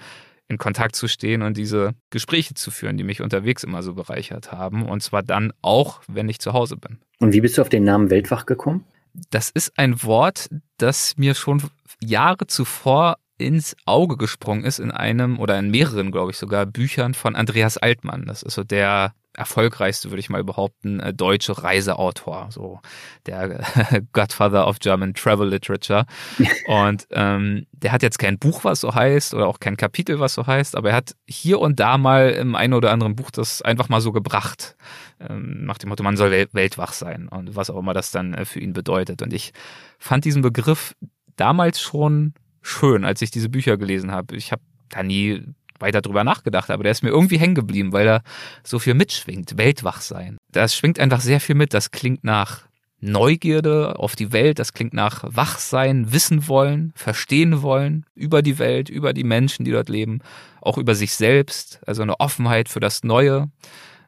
[0.50, 4.52] in Kontakt zu stehen und diese Gespräche zu führen, die mich unterwegs immer so bereichert
[4.52, 4.84] haben.
[4.88, 6.98] Und zwar dann auch, wenn ich zu Hause bin.
[7.20, 8.84] Und wie bist du auf den Namen Weltwach gekommen?
[9.30, 11.62] Das ist ein Wort, das mir schon
[12.02, 17.14] Jahre zuvor ins Auge gesprungen ist in einem oder in mehreren, glaube ich, sogar Büchern
[17.14, 18.26] von Andreas Altmann.
[18.26, 22.82] Das ist so der erfolgreichste, würde ich mal behaupten, äh, deutsche Reiseautor, so
[23.26, 23.64] der
[24.14, 26.06] Godfather of German Travel Literature.
[26.68, 30.34] Und ähm, der hat jetzt kein Buch, was so heißt, oder auch kein Kapitel, was
[30.34, 33.62] so heißt, aber er hat hier und da mal im einen oder anderen Buch das
[33.62, 34.76] einfach mal so gebracht,
[35.22, 38.44] ähm, nach dem Motto, man soll weltwach sein und was auch immer das dann äh,
[38.44, 39.22] für ihn bedeutet.
[39.22, 39.54] Und ich
[39.98, 40.96] fand diesen Begriff
[41.38, 44.36] damals schon schön, als ich diese Bücher gelesen habe.
[44.36, 45.44] Ich habe da nie
[45.80, 48.22] weiter drüber nachgedacht, aber der ist mir irgendwie hängen geblieben, weil er
[48.64, 49.58] so viel mitschwingt.
[49.58, 50.38] Weltwach sein.
[50.52, 51.74] Das schwingt einfach sehr viel mit.
[51.74, 52.70] Das klingt nach
[53.02, 58.90] Neugierde auf die Welt, das klingt nach Wachsein, wissen wollen, verstehen wollen über die Welt,
[58.90, 60.20] über die Menschen, die dort leben,
[60.62, 63.50] auch über sich selbst, also eine Offenheit für das Neue.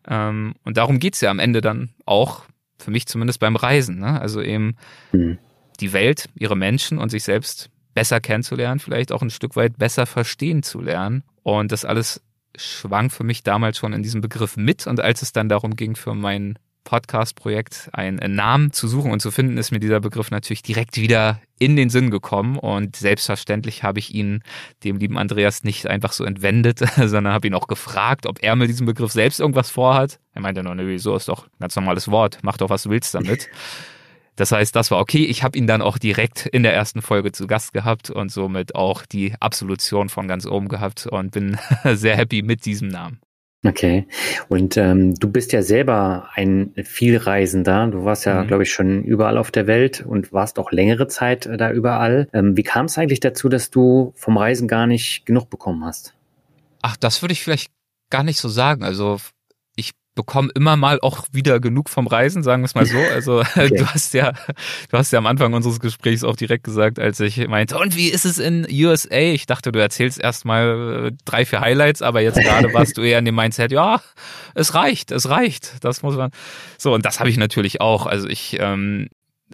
[0.08, 2.44] Ähm, und darum geht's ja am Ende dann auch,
[2.78, 4.00] für mich zumindest beim Reisen.
[4.00, 4.20] Ne?
[4.20, 4.76] Also eben
[5.14, 5.38] mhm.
[5.80, 10.06] die Welt, ihre Menschen und sich selbst besser kennenzulernen, vielleicht auch ein Stück weit besser
[10.06, 11.24] verstehen zu lernen.
[11.44, 12.22] Und das alles
[12.56, 14.88] schwang für mich damals schon in diesem Begriff mit.
[14.88, 19.32] Und als es dann darum ging, für mein Podcast-Projekt einen Namen zu suchen und zu
[19.32, 22.58] finden, ist mir dieser Begriff natürlich direkt wieder in den Sinn gekommen.
[22.58, 24.42] Und selbstverständlich habe ich ihn
[24.84, 28.70] dem lieben Andreas nicht einfach so entwendet, sondern habe ihn auch gefragt, ob er mit
[28.70, 30.20] diesem Begriff selbst irgendwas vorhat.
[30.34, 32.90] Er meinte nur, ne, wieso ist doch ein ganz normales Wort, mach doch, was du
[32.90, 33.50] willst damit.
[34.36, 35.26] Das heißt, das war okay.
[35.26, 38.76] Ich habe ihn dann auch direkt in der ersten Folge zu Gast gehabt und somit
[38.76, 41.58] auch die Absolution von ganz oben gehabt und bin
[41.94, 43.20] sehr happy mit diesem Namen.
[43.64, 44.08] Okay.
[44.50, 47.88] Und ähm, du bist ja selber ein Vielreisender.
[47.88, 48.48] Du warst ja, mhm.
[48.48, 52.28] glaube ich, schon überall auf der Welt und warst auch längere Zeit äh, da überall.
[52.34, 56.16] Ähm, wie kam es eigentlich dazu, dass du vom Reisen gar nicht genug bekommen hast?
[56.82, 57.72] Ach, das würde ich vielleicht
[58.10, 58.84] gar nicht so sagen.
[58.84, 59.18] Also
[60.16, 62.98] bekomme immer mal auch wieder genug vom Reisen, sagen wir es mal so.
[63.12, 63.70] Also okay.
[63.70, 64.34] du hast ja,
[64.90, 68.10] du hast ja am Anfang unseres Gesprächs auch direkt gesagt, als ich meinte, und wie
[68.10, 69.16] ist es in USA?
[69.16, 73.02] Ich dachte, du erzählst erst mal äh, drei, vier Highlights, aber jetzt gerade warst du
[73.02, 74.02] eher in dem Mindset, ja,
[74.54, 75.84] es reicht, es reicht.
[75.84, 76.32] Das muss man.
[76.78, 78.06] So, und das habe ich natürlich auch.
[78.06, 79.08] Also ich ähm,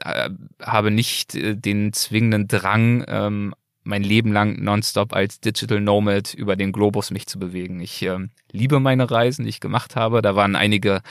[0.04, 0.30] äh,
[0.62, 3.54] habe nicht äh, den zwingenden Drang, ähm,
[3.88, 7.80] mein Leben lang nonstop als Digital Nomad über den Globus mich zu bewegen.
[7.80, 8.19] Ich äh,
[8.52, 10.21] liebe meine Reisen, die ich gemacht habe.
[10.21, 11.02] Da waren einige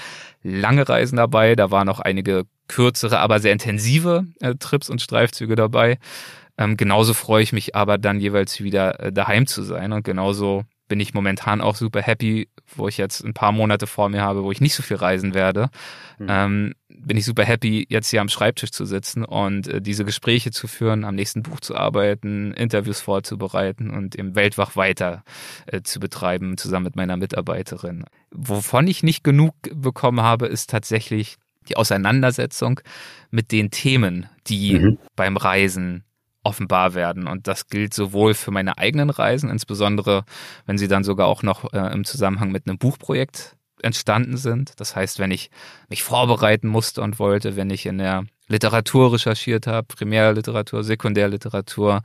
[0.42, 5.56] lange Reisen dabei, da waren auch einige kürzere, aber sehr intensive äh, Trips und Streifzüge
[5.56, 5.98] dabei.
[6.58, 10.64] Ähm, genauso freue ich mich aber dann jeweils wieder äh, daheim zu sein und genauso
[10.88, 14.44] bin ich momentan auch super happy, wo ich jetzt ein paar Monate vor mir habe,
[14.44, 15.68] wo ich nicht so viel reisen werde.
[16.18, 16.26] Mhm.
[16.28, 20.50] Ähm, bin ich super happy, jetzt hier am Schreibtisch zu sitzen und äh, diese Gespräche
[20.50, 25.22] zu führen, am nächsten Buch zu arbeiten, Interviews vorzubereiten und im Weltwach weiter
[25.66, 28.04] äh, zu betreiben, zusammen mit meiner Mitarbeiterin.
[28.30, 31.36] Wovon ich nicht genug bekommen habe, ist tatsächlich
[31.68, 32.80] die Auseinandersetzung
[33.30, 34.98] mit den Themen, die mhm.
[35.16, 36.05] beim Reisen
[36.46, 37.26] offenbar werden.
[37.26, 40.24] Und das gilt sowohl für meine eigenen Reisen, insbesondere
[40.64, 44.72] wenn sie dann sogar auch noch äh, im Zusammenhang mit einem Buchprojekt entstanden sind.
[44.80, 45.50] Das heißt, wenn ich
[45.88, 52.02] mich vorbereiten musste und wollte, wenn ich in der Literatur recherchiert habe, Primärliteratur, Sekundärliteratur,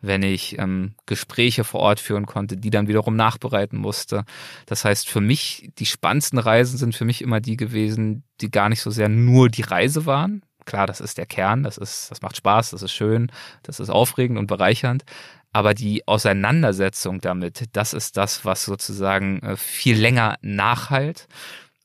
[0.00, 4.24] wenn ich ähm, Gespräche vor Ort führen konnte, die dann wiederum nachbereiten musste.
[4.66, 8.68] Das heißt, für mich, die spannendsten Reisen sind für mich immer die gewesen, die gar
[8.68, 12.22] nicht so sehr nur die Reise waren, Klar, das ist der Kern, das ist, das
[12.22, 13.30] macht Spaß, das ist schön,
[13.62, 15.04] das ist aufregend und bereichernd.
[15.52, 21.28] Aber die Auseinandersetzung damit, das ist das, was sozusagen äh, viel länger nachhalt.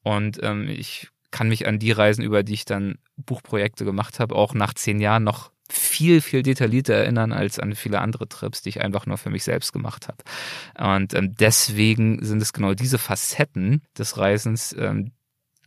[0.03, 4.35] Und ähm, ich kann mich an die Reisen, über die ich dann Buchprojekte gemacht habe,
[4.35, 8.69] auch nach zehn Jahren noch viel, viel detaillierter erinnern als an viele andere Trips, die
[8.69, 10.97] ich einfach nur für mich selbst gemacht habe.
[10.97, 15.11] Und ähm, deswegen sind es genau diese Facetten des Reisens, ähm,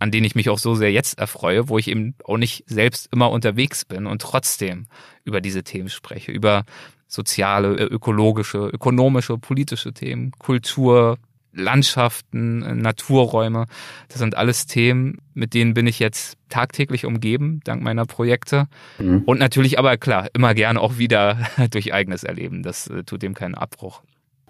[0.02, 3.08] an denen ich mich auch so sehr jetzt erfreue, wo ich eben auch nicht selbst
[3.12, 4.86] immer unterwegs bin und trotzdem
[5.24, 6.64] über diese Themen spreche, über
[7.06, 11.18] soziale, äh, ökologische, ökonomische, politische Themen, Kultur,
[11.52, 13.66] Landschaften, äh, Naturräume.
[14.08, 18.66] Das sind alles Themen, mit denen bin ich jetzt tagtäglich umgeben, dank meiner Projekte.
[18.98, 19.22] Mhm.
[19.24, 21.38] Und natürlich aber klar, immer gerne auch wieder
[21.70, 22.64] durch eigenes Erleben.
[22.64, 24.02] Das äh, tut dem keinen Abbruch.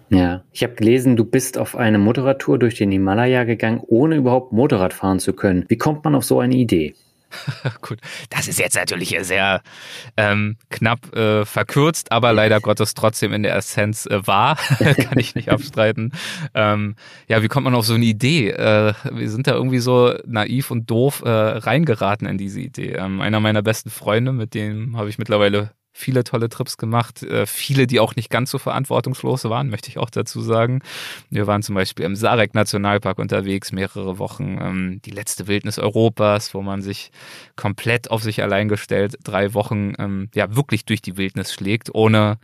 [0.09, 4.51] Ja, ich habe gelesen, du bist auf eine Motorradtour durch den Himalaya gegangen, ohne überhaupt
[4.51, 5.65] Motorrad fahren zu können.
[5.69, 6.93] Wie kommt man auf so eine Idee?
[7.81, 9.61] Gut, das ist jetzt natürlich sehr
[10.17, 15.35] ähm, knapp äh, verkürzt, aber leider Gottes trotzdem in der Essenz äh, wahr, kann ich
[15.35, 16.11] nicht abstreiten.
[16.53, 16.95] Ähm,
[17.27, 18.49] ja, wie kommt man auf so eine Idee?
[18.49, 22.93] Äh, wir sind da irgendwie so naiv und doof äh, reingeraten in diese Idee.
[22.93, 27.45] Ähm, einer meiner besten Freunde, mit dem habe ich mittlerweile viele tolle Trips gemacht, äh,
[27.45, 30.81] viele, die auch nicht ganz so verantwortungslos waren, möchte ich auch dazu sagen.
[31.29, 36.53] Wir waren zum Beispiel im Sarek Nationalpark unterwegs, mehrere Wochen, ähm, die letzte Wildnis Europas,
[36.53, 37.11] wo man sich
[37.55, 42.39] komplett auf sich allein gestellt, drei Wochen, ähm, ja, wirklich durch die Wildnis schlägt, ohne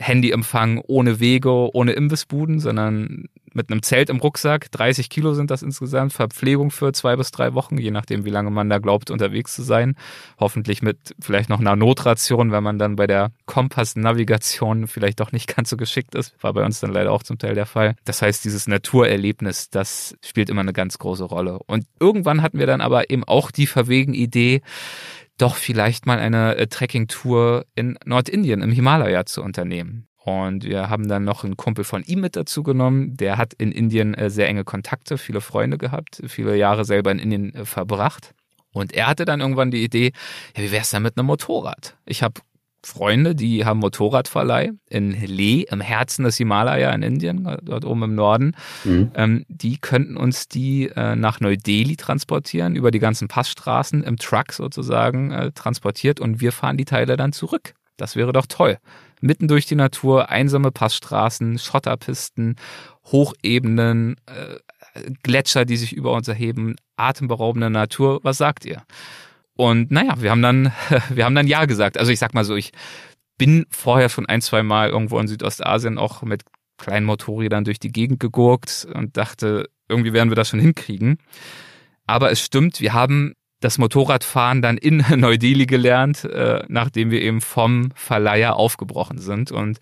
[0.00, 4.70] Handyempfang, ohne Wege, ohne Imbissbuden, sondern mit einem Zelt im Rucksack.
[4.72, 6.12] 30 Kilo sind das insgesamt.
[6.12, 9.62] Verpflegung für zwei bis drei Wochen, je nachdem, wie lange man da glaubt, unterwegs zu
[9.62, 9.96] sein.
[10.38, 15.54] Hoffentlich mit vielleicht noch einer Notration, wenn man dann bei der Kompass-Navigation vielleicht doch nicht
[15.54, 16.34] ganz so geschickt ist.
[16.42, 17.96] War bei uns dann leider auch zum Teil der Fall.
[18.04, 21.58] Das heißt, dieses Naturerlebnis, das spielt immer eine ganz große Rolle.
[21.66, 24.62] Und irgendwann hatten wir dann aber eben auch die verwegen Idee,
[25.40, 30.06] doch vielleicht mal eine äh, Trekking-Tour in Nordindien im Himalaya zu unternehmen.
[30.22, 33.16] Und wir haben dann noch einen Kumpel von ihm mit dazu genommen.
[33.16, 37.18] Der hat in Indien äh, sehr enge Kontakte, viele Freunde gehabt, viele Jahre selber in
[37.18, 38.34] Indien äh, verbracht.
[38.72, 40.12] Und er hatte dann irgendwann die Idee,
[40.56, 41.96] ja, wie wär's denn mit einem Motorrad?
[42.04, 42.40] Ich habe
[42.84, 48.14] Freunde, die haben Motorradverleih in Leh, im Herzen des Himalaya in Indien, dort oben im
[48.14, 48.56] Norden.
[48.84, 49.10] Mhm.
[49.14, 54.52] Ähm, die könnten uns die äh, nach Neu-Delhi transportieren, über die ganzen Passstraßen im Truck
[54.52, 57.74] sozusagen äh, transportiert und wir fahren die Teile dann zurück.
[57.96, 58.78] Das wäre doch toll.
[59.20, 62.56] Mitten durch die Natur, einsame Passstraßen, Schotterpisten,
[63.04, 68.20] Hochebenen, äh, Gletscher, die sich über uns erheben, atemberaubende Natur.
[68.22, 68.82] Was sagt ihr?
[69.60, 70.72] Und naja, wir haben dann,
[71.10, 71.98] wir haben dann Ja gesagt.
[71.98, 72.72] Also ich sag mal so, ich
[73.36, 76.44] bin vorher schon ein, zwei Mal irgendwo in Südostasien auch mit
[76.78, 81.18] kleinen Motorrädern durch die Gegend gegurkt und dachte, irgendwie werden wir das schon hinkriegen.
[82.06, 87.42] Aber es stimmt, wir haben das Motorradfahren dann in Neu-Delhi gelernt, äh, nachdem wir eben
[87.42, 89.52] vom Verleiher aufgebrochen sind.
[89.52, 89.78] Und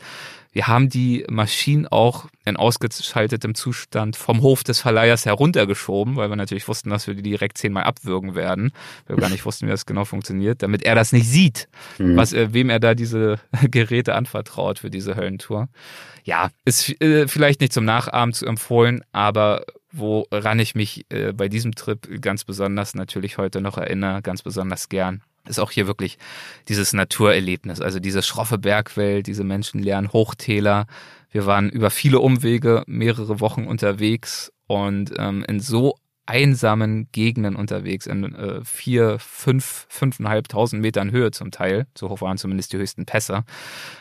[0.59, 6.35] wir haben die Maschinen auch in ausgeschaltetem Zustand vom Hof des Verleihers heruntergeschoben, weil wir
[6.35, 8.73] natürlich wussten, dass wir die direkt zehnmal abwürgen werden,
[9.07, 11.69] weil wir gar nicht wussten, wie das genau funktioniert, damit er das nicht sieht,
[11.99, 12.17] mhm.
[12.17, 13.39] was, äh, wem er da diese
[13.71, 15.69] Geräte anvertraut für diese Höllentour.
[16.25, 21.49] Ja, ist äh, vielleicht nicht zum Nachahmen zu empfohlen, aber woran ich mich äh, bei
[21.49, 26.19] diesem Trip ganz besonders natürlich heute noch erinnere, ganz besonders gern, ist auch hier wirklich
[26.69, 30.87] dieses Naturerlebnis, also diese schroffe Bergwelt, diese menschenleeren Hochtäler.
[31.31, 38.07] Wir waren über viele Umwege mehrere Wochen unterwegs und ähm, in so einsamen Gegenden unterwegs,
[38.07, 41.87] in äh, vier, fünf, fünfeinhalbtausend Metern Höhe zum Teil.
[41.97, 43.45] So hoch waren zumindest die höchsten Pässe.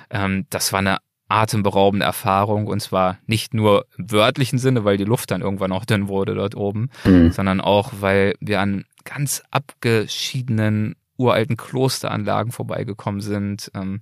[0.10, 0.98] Ähm, das war eine
[1.30, 5.86] atemberaubende Erfahrung und zwar nicht nur im wörtlichen Sinne, weil die Luft dann irgendwann auch
[5.86, 7.32] dünn wurde dort oben, mhm.
[7.32, 14.02] sondern auch, weil wir an ganz abgeschiedenen uralten Klosteranlagen vorbeigekommen sind ähm,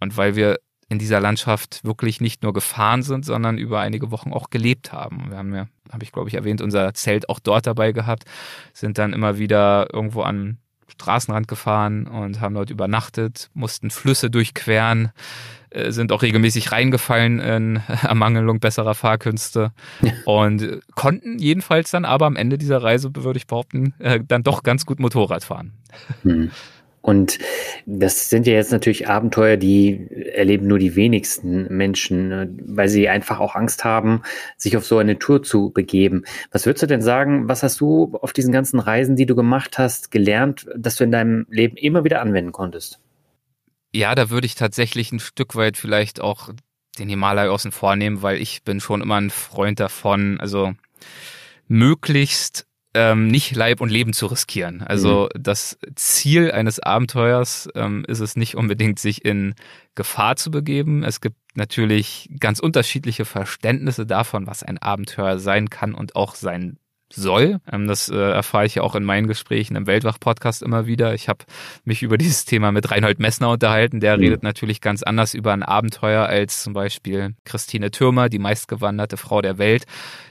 [0.00, 4.32] und weil wir in dieser Landschaft wirklich nicht nur gefahren sind, sondern über einige Wochen
[4.32, 5.30] auch gelebt haben.
[5.30, 8.24] Wir haben ja, habe ich glaube ich erwähnt, unser Zelt auch dort dabei gehabt,
[8.74, 10.58] sind dann immer wieder irgendwo an
[10.92, 15.10] Straßenrand gefahren und haben dort übernachtet, mussten Flüsse durchqueren,
[15.70, 19.72] äh, sind auch regelmäßig reingefallen in Ermangelung besserer Fahrkünste
[20.24, 24.62] und konnten jedenfalls dann aber am Ende dieser Reise, würde ich behaupten, äh, dann doch
[24.62, 25.72] ganz gut Motorrad fahren.
[26.22, 26.50] Hm.
[27.02, 27.38] Und
[27.84, 33.08] das sind ja jetzt natürlich Abenteuer, die erleben nur die wenigsten Menschen, ne, weil sie
[33.08, 34.22] einfach auch Angst haben,
[34.56, 36.22] sich auf so eine Tour zu begeben.
[36.52, 39.78] Was würdest du denn sagen, was hast du auf diesen ganzen Reisen, die du gemacht
[39.78, 43.00] hast, gelernt, dass du in deinem Leben immer wieder anwenden konntest?
[43.92, 46.50] Ja, da würde ich tatsächlich ein Stück weit vielleicht auch
[46.98, 50.72] den Himalaya außen vornehmen, weil ich bin schon immer ein Freund davon, also
[51.66, 54.82] möglichst ähm, nicht Leib und Leben zu riskieren.
[54.82, 55.42] Also mhm.
[55.42, 59.54] das Ziel eines Abenteuers ähm, ist es nicht unbedingt, sich in
[59.94, 61.02] Gefahr zu begeben.
[61.02, 66.78] Es gibt natürlich ganz unterschiedliche Verständnisse davon, was ein Abenteuer sein kann und auch sein
[67.14, 67.60] soll.
[67.70, 71.14] Ähm, das äh, erfahre ich ja auch in meinen Gesprächen im Weltwach-Podcast immer wieder.
[71.14, 71.44] Ich habe
[71.84, 74.00] mich über dieses Thema mit Reinhold Messner unterhalten.
[74.00, 74.22] Der mhm.
[74.22, 79.42] redet natürlich ganz anders über ein Abenteuer als zum Beispiel Christine Türmer, die meistgewanderte Frau
[79.42, 79.84] der Welt.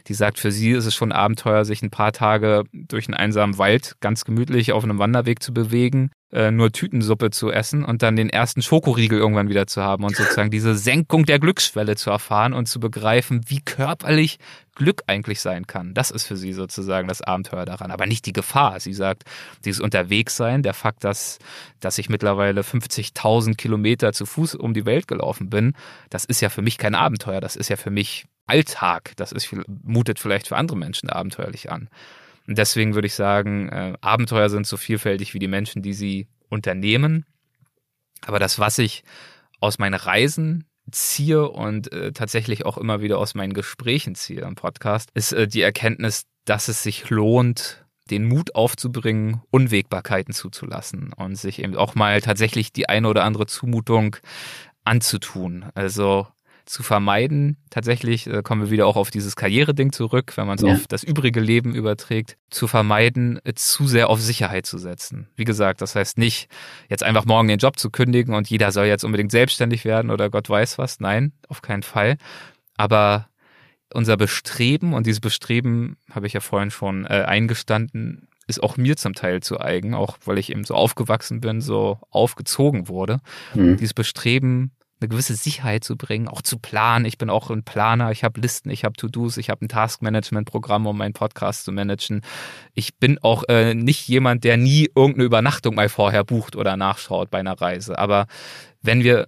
[0.07, 3.15] Die sagt, für sie ist es schon ein Abenteuer, sich ein paar Tage durch einen
[3.15, 8.01] einsamen Wald ganz gemütlich auf einem Wanderweg zu bewegen äh, nur Tütensuppe zu essen und
[8.03, 12.09] dann den ersten Schokoriegel irgendwann wieder zu haben und sozusagen diese Senkung der Glücksschwelle zu
[12.09, 14.39] erfahren und zu begreifen, wie körperlich
[14.75, 15.93] Glück eigentlich sein kann.
[15.93, 18.79] Das ist für sie sozusagen das Abenteuer daran, aber nicht die Gefahr.
[18.79, 19.23] Sie sagt,
[19.65, 21.39] dieses Unterwegssein, der Fakt, dass,
[21.79, 25.73] dass ich mittlerweile 50.000 Kilometer zu Fuß um die Welt gelaufen bin,
[26.09, 29.13] das ist ja für mich kein Abenteuer, das ist ja für mich Alltag.
[29.15, 29.49] Das ist,
[29.83, 31.89] mutet vielleicht für andere Menschen abenteuerlich an.
[32.47, 36.27] Und deswegen würde ich sagen, äh, Abenteuer sind so vielfältig wie die Menschen, die sie
[36.49, 37.25] unternehmen.
[38.25, 39.03] Aber das, was ich
[39.59, 44.55] aus meinen Reisen ziehe und äh, tatsächlich auch immer wieder aus meinen Gesprächen ziehe im
[44.55, 51.35] Podcast, ist äh, die Erkenntnis, dass es sich lohnt, den Mut aufzubringen, Unwägbarkeiten zuzulassen und
[51.35, 54.17] sich eben auch mal tatsächlich die eine oder andere Zumutung
[54.83, 55.65] anzutun.
[55.75, 56.27] Also
[56.65, 57.57] zu vermeiden.
[57.69, 60.73] Tatsächlich äh, kommen wir wieder auch auf dieses Karriereding zurück, wenn man es ja.
[60.73, 65.27] auf das übrige Leben überträgt, zu vermeiden, äh, zu sehr auf Sicherheit zu setzen.
[65.35, 66.49] Wie gesagt, das heißt nicht,
[66.89, 70.29] jetzt einfach morgen den Job zu kündigen und jeder soll jetzt unbedingt selbstständig werden oder
[70.29, 70.99] Gott weiß was.
[70.99, 72.17] Nein, auf keinen Fall.
[72.77, 73.27] Aber
[73.93, 78.97] unser Bestreben, und dieses Bestreben habe ich ja vorhin schon äh, eingestanden, ist auch mir
[78.97, 83.19] zum Teil zu eigen, auch weil ich eben so aufgewachsen bin, so aufgezogen wurde.
[83.53, 83.77] Mhm.
[83.77, 84.71] Dieses Bestreben,
[85.01, 87.05] eine gewisse Sicherheit zu bringen, auch zu planen.
[87.05, 90.85] Ich bin auch ein Planer, ich habe Listen, ich habe To-Dos, ich habe ein Taskmanagement-Programm,
[90.85, 92.21] um meinen Podcast zu managen.
[92.73, 97.31] Ich bin auch äh, nicht jemand, der nie irgendeine Übernachtung mal vorher bucht oder nachschaut
[97.31, 97.97] bei einer Reise.
[97.97, 98.27] Aber
[98.81, 99.27] wenn wir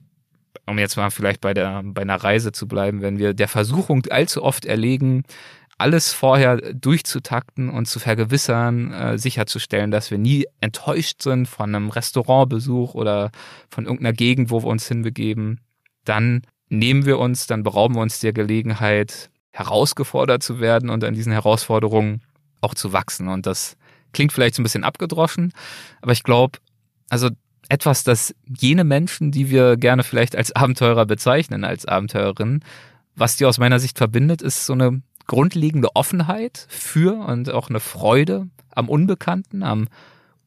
[0.65, 4.05] um jetzt mal vielleicht bei der bei einer Reise zu bleiben, wenn wir der Versuchung
[4.09, 5.23] allzu oft erlegen,
[5.83, 11.89] alles vorher durchzutakten und zu vergewissern, äh, sicherzustellen, dass wir nie enttäuscht sind von einem
[11.89, 13.31] Restaurantbesuch oder
[13.69, 15.59] von irgendeiner Gegend, wo wir uns hinbegeben,
[16.05, 21.15] dann nehmen wir uns, dann berauben wir uns der Gelegenheit, herausgefordert zu werden und an
[21.15, 22.21] diesen Herausforderungen
[22.61, 23.27] auch zu wachsen.
[23.27, 23.75] Und das
[24.13, 25.51] klingt vielleicht so ein bisschen abgedroschen,
[26.01, 26.59] aber ich glaube,
[27.09, 27.29] also
[27.67, 32.63] etwas, das jene Menschen, die wir gerne vielleicht als Abenteurer bezeichnen, als Abenteurerinnen,
[33.15, 37.79] was die aus meiner Sicht verbindet, ist so eine grundlegende Offenheit für und auch eine
[37.79, 39.88] Freude am Unbekannten, am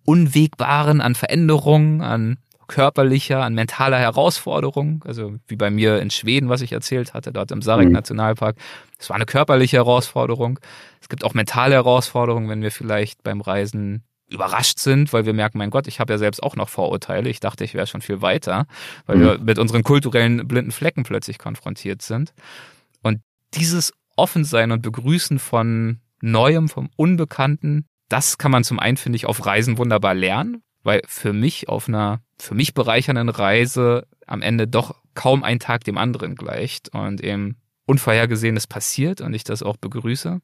[0.04, 5.04] Unwegbaren, an Veränderungen, an körperlicher, an mentaler Herausforderung.
[5.06, 7.92] Also wie bei mir in Schweden, was ich erzählt hatte, dort im Sarek mhm.
[7.92, 8.56] Nationalpark.
[8.98, 10.58] Es war eine körperliche Herausforderung.
[11.00, 15.58] Es gibt auch mentale Herausforderungen, wenn wir vielleicht beim Reisen überrascht sind, weil wir merken,
[15.58, 17.28] mein Gott, ich habe ja selbst auch noch Vorurteile.
[17.28, 18.66] Ich dachte, ich wäre schon viel weiter,
[19.06, 19.20] weil mhm.
[19.22, 22.34] wir mit unseren kulturellen blinden Flecken plötzlich konfrontiert sind.
[23.02, 23.20] Und
[23.54, 29.26] dieses Offensein und Begrüßen von Neuem, vom Unbekannten, das kann man zum einen, finde ich,
[29.26, 34.68] auf Reisen wunderbar lernen, weil für mich auf einer für mich bereichernden Reise am Ende
[34.68, 39.76] doch kaum ein Tag dem anderen gleicht und eben Unvorhergesehenes passiert und ich das auch
[39.76, 40.40] begrüße.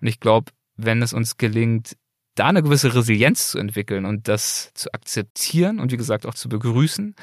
[0.00, 1.96] Und ich glaube, wenn es uns gelingt,
[2.34, 6.48] da eine gewisse Resilienz zu entwickeln und das zu akzeptieren und wie gesagt auch zu
[6.48, 7.14] begrüßen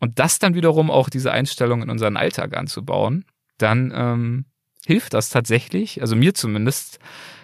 [0.00, 3.24] und das dann wiederum auch diese Einstellung in unseren Alltag anzubauen,
[3.58, 4.44] dann ähm,
[4.86, 6.98] hilft das tatsächlich, also mir zumindest,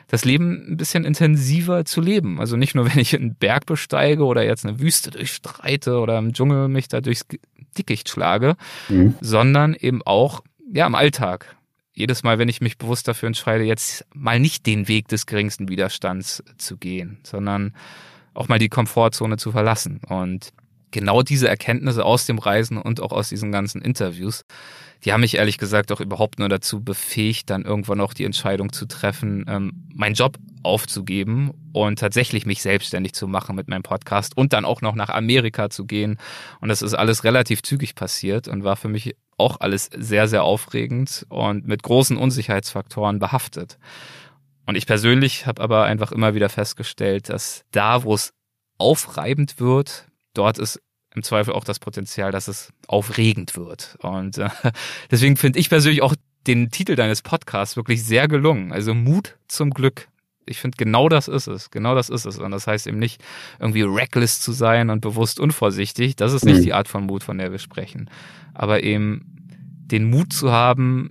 [0.09, 2.39] das Leben ein bisschen intensiver zu leben.
[2.39, 6.33] Also nicht nur, wenn ich einen Berg besteige oder jetzt eine Wüste durchstreite oder im
[6.33, 7.27] Dschungel mich da durchs
[7.77, 8.57] Dickicht schlage,
[8.89, 9.15] mhm.
[9.21, 11.57] sondern eben auch ja im Alltag.
[11.95, 15.69] Jedes Mal, wenn ich mich bewusst dafür entscheide, jetzt mal nicht den Weg des geringsten
[15.69, 17.75] Widerstands zu gehen, sondern
[18.35, 20.01] auch mal die Komfortzone zu verlassen.
[20.09, 20.53] Und
[20.93, 24.45] genau diese Erkenntnisse aus dem Reisen und auch aus diesen ganzen Interviews,
[25.05, 28.73] die haben mich ehrlich gesagt auch überhaupt nur dazu befähigt, dann irgendwann auch die Entscheidung
[28.73, 34.37] zu treffen, ähm, meinen Job aufzugeben und tatsächlich mich selbstständig zu machen mit meinem Podcast
[34.37, 36.19] und dann auch noch nach Amerika zu gehen.
[36.61, 40.45] Und das ist alles relativ zügig passiert und war für mich auch alles sehr, sehr
[40.45, 43.79] aufregend und mit großen Unsicherheitsfaktoren behaftet.
[44.67, 48.33] Und ich persönlich habe aber einfach immer wieder festgestellt, dass da, wo es
[48.79, 50.81] aufreibend wird, dort ist
[51.15, 53.97] im Zweifel auch das Potenzial, dass es aufregend wird.
[54.01, 54.49] Und äh,
[55.11, 56.15] deswegen finde ich persönlich auch
[56.47, 58.73] den Titel deines Podcasts wirklich sehr gelungen.
[58.73, 60.09] Also Mut zum Glück.
[60.45, 61.71] Ich finde, genau das ist es.
[61.71, 62.39] Genau das ist es.
[62.39, 63.23] Und das heißt eben nicht,
[63.61, 66.17] irgendwie reckless zu sein und bewusst unvorsichtig.
[66.17, 66.63] Das ist nicht mhm.
[66.65, 68.11] die Art von Mut, von der wir sprechen.
[68.55, 69.27] Aber eben
[69.87, 71.11] den Mut zu haben,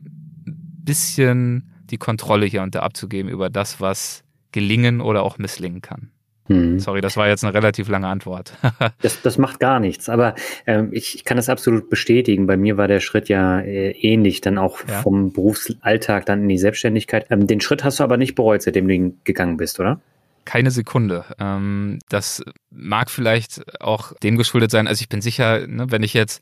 [0.84, 6.11] bisschen die Kontrolle hier und da abzugeben über das, was gelingen oder auch misslingen kann.
[6.48, 6.80] Hm.
[6.80, 8.54] Sorry, das war jetzt eine relativ lange Antwort.
[9.02, 12.48] das, das macht gar nichts, aber ähm, ich, ich kann das absolut bestätigen.
[12.48, 15.02] Bei mir war der Schritt ja äh, ähnlich, dann auch ja.
[15.02, 17.28] vom Berufsalltag dann in die Selbstständigkeit.
[17.30, 20.02] Ähm, den Schritt hast du aber nicht bereut, seitdem du gegangen bist, oder?
[20.44, 21.26] Keine Sekunde.
[21.40, 24.88] Ähm, das mag vielleicht auch dem geschuldet sein.
[24.88, 26.42] Also ich bin sicher, ne, wenn ich jetzt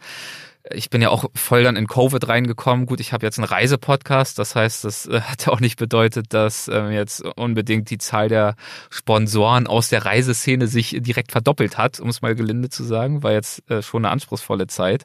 [0.72, 2.86] ich bin ja auch voll dann in Covid reingekommen.
[2.86, 6.68] Gut, ich habe jetzt einen Reisepodcast, das heißt, das äh, hat auch nicht bedeutet, dass
[6.68, 8.56] äh, jetzt unbedingt die Zahl der
[8.90, 13.32] Sponsoren aus der Reiseszene sich direkt verdoppelt hat, um es mal gelinde zu sagen, war
[13.32, 15.04] jetzt äh, schon eine anspruchsvolle Zeit.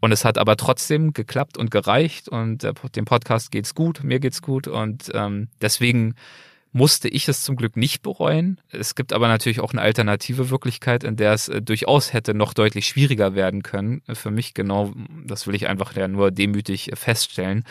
[0.00, 4.20] Und es hat aber trotzdem geklappt und gereicht und äh, dem Podcast geht's gut, mir
[4.20, 6.14] geht's gut und ähm, deswegen
[6.72, 8.60] musste ich es zum Glück nicht bereuen.
[8.70, 12.54] Es gibt aber natürlich auch eine alternative Wirklichkeit, in der es äh, durchaus hätte noch
[12.54, 14.02] deutlich schwieriger werden können.
[14.12, 14.92] Für mich genau,
[15.26, 17.64] das will ich einfach ja nur demütig feststellen.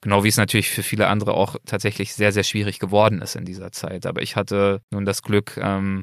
[0.00, 3.44] Genau wie es natürlich für viele andere auch tatsächlich sehr, sehr schwierig geworden ist in
[3.44, 4.06] dieser Zeit.
[4.06, 6.02] Aber ich hatte nun das Glück, ähm,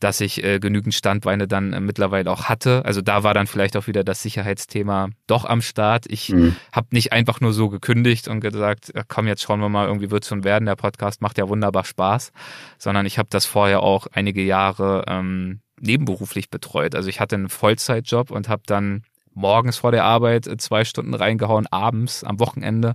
[0.00, 2.84] dass ich äh, genügend Standbeine dann äh, mittlerweile auch hatte.
[2.84, 6.06] Also da war dann vielleicht auch wieder das Sicherheitsthema doch am Start.
[6.08, 6.56] Ich mhm.
[6.72, 10.24] habe nicht einfach nur so gekündigt und gesagt, komm, jetzt schauen wir mal, irgendwie wird
[10.24, 10.64] schon werden.
[10.66, 12.32] Der Podcast macht ja wunderbar Spaß,
[12.78, 16.94] sondern ich habe das vorher auch einige Jahre ähm, nebenberuflich betreut.
[16.94, 19.02] Also ich hatte einen Vollzeitjob und habe dann
[19.34, 22.94] morgens vor der Arbeit äh, zwei Stunden reingehauen, abends am Wochenende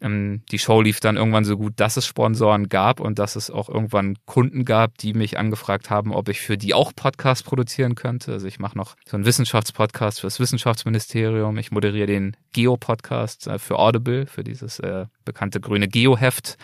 [0.00, 3.50] ähm, die Show lief dann irgendwann so gut, dass es Sponsoren gab und dass es
[3.50, 7.94] auch irgendwann Kunden gab, die mich angefragt haben, ob ich für die auch Podcast produzieren
[7.94, 8.32] könnte.
[8.32, 11.58] Also ich mache noch so einen Wissenschaftspodcast fürs Wissenschaftsministerium.
[11.58, 16.56] Ich moderiere den Geo-Podcast äh, für Audible, für dieses äh, bekannte grüne Geo-Heft.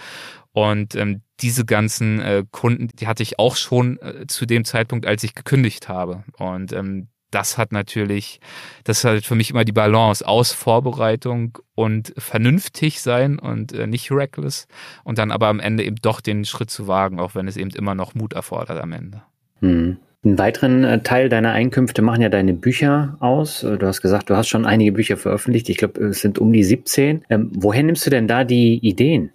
[0.53, 5.05] Und ähm, diese ganzen äh, Kunden, die hatte ich auch schon äh, zu dem Zeitpunkt,
[5.05, 6.23] als ich gekündigt habe.
[6.39, 8.41] Und ähm, das hat natürlich,
[8.85, 13.87] das ist halt für mich immer die Balance aus Vorbereitung und vernünftig sein und äh,
[13.87, 14.67] nicht reckless
[15.03, 17.71] und dann aber am Ende eben doch den Schritt zu wagen, auch wenn es eben
[17.71, 19.23] immer noch Mut erfordert am Ende.
[19.61, 19.97] Hm.
[20.25, 23.63] Einen weiteren äh, Teil deiner Einkünfte machen ja deine Bücher aus.
[23.63, 25.69] Äh, du hast gesagt, du hast schon einige Bücher veröffentlicht.
[25.69, 27.25] Ich glaube, es sind um die 17.
[27.29, 29.33] Ähm, woher nimmst du denn da die Ideen?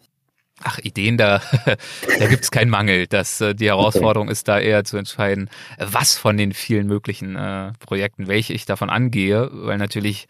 [0.64, 1.42] Ach, Ideen, da,
[2.20, 3.08] da gibt es keinen Mangel.
[3.08, 4.34] Das, äh, die Herausforderung okay.
[4.34, 8.90] ist da eher zu entscheiden, was von den vielen möglichen äh, Projekten, welche ich davon
[8.90, 10.28] angehe, weil natürlich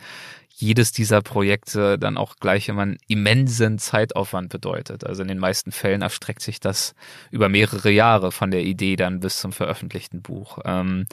[0.60, 5.06] jedes dieser Projekte dann auch gleich immer einen immensen Zeitaufwand bedeutet.
[5.06, 6.96] Also in den meisten Fällen erstreckt sich das
[7.32, 10.60] über mehrere Jahre von der Idee dann bis zum veröffentlichten Buch.
[10.66, 11.06] Ähm,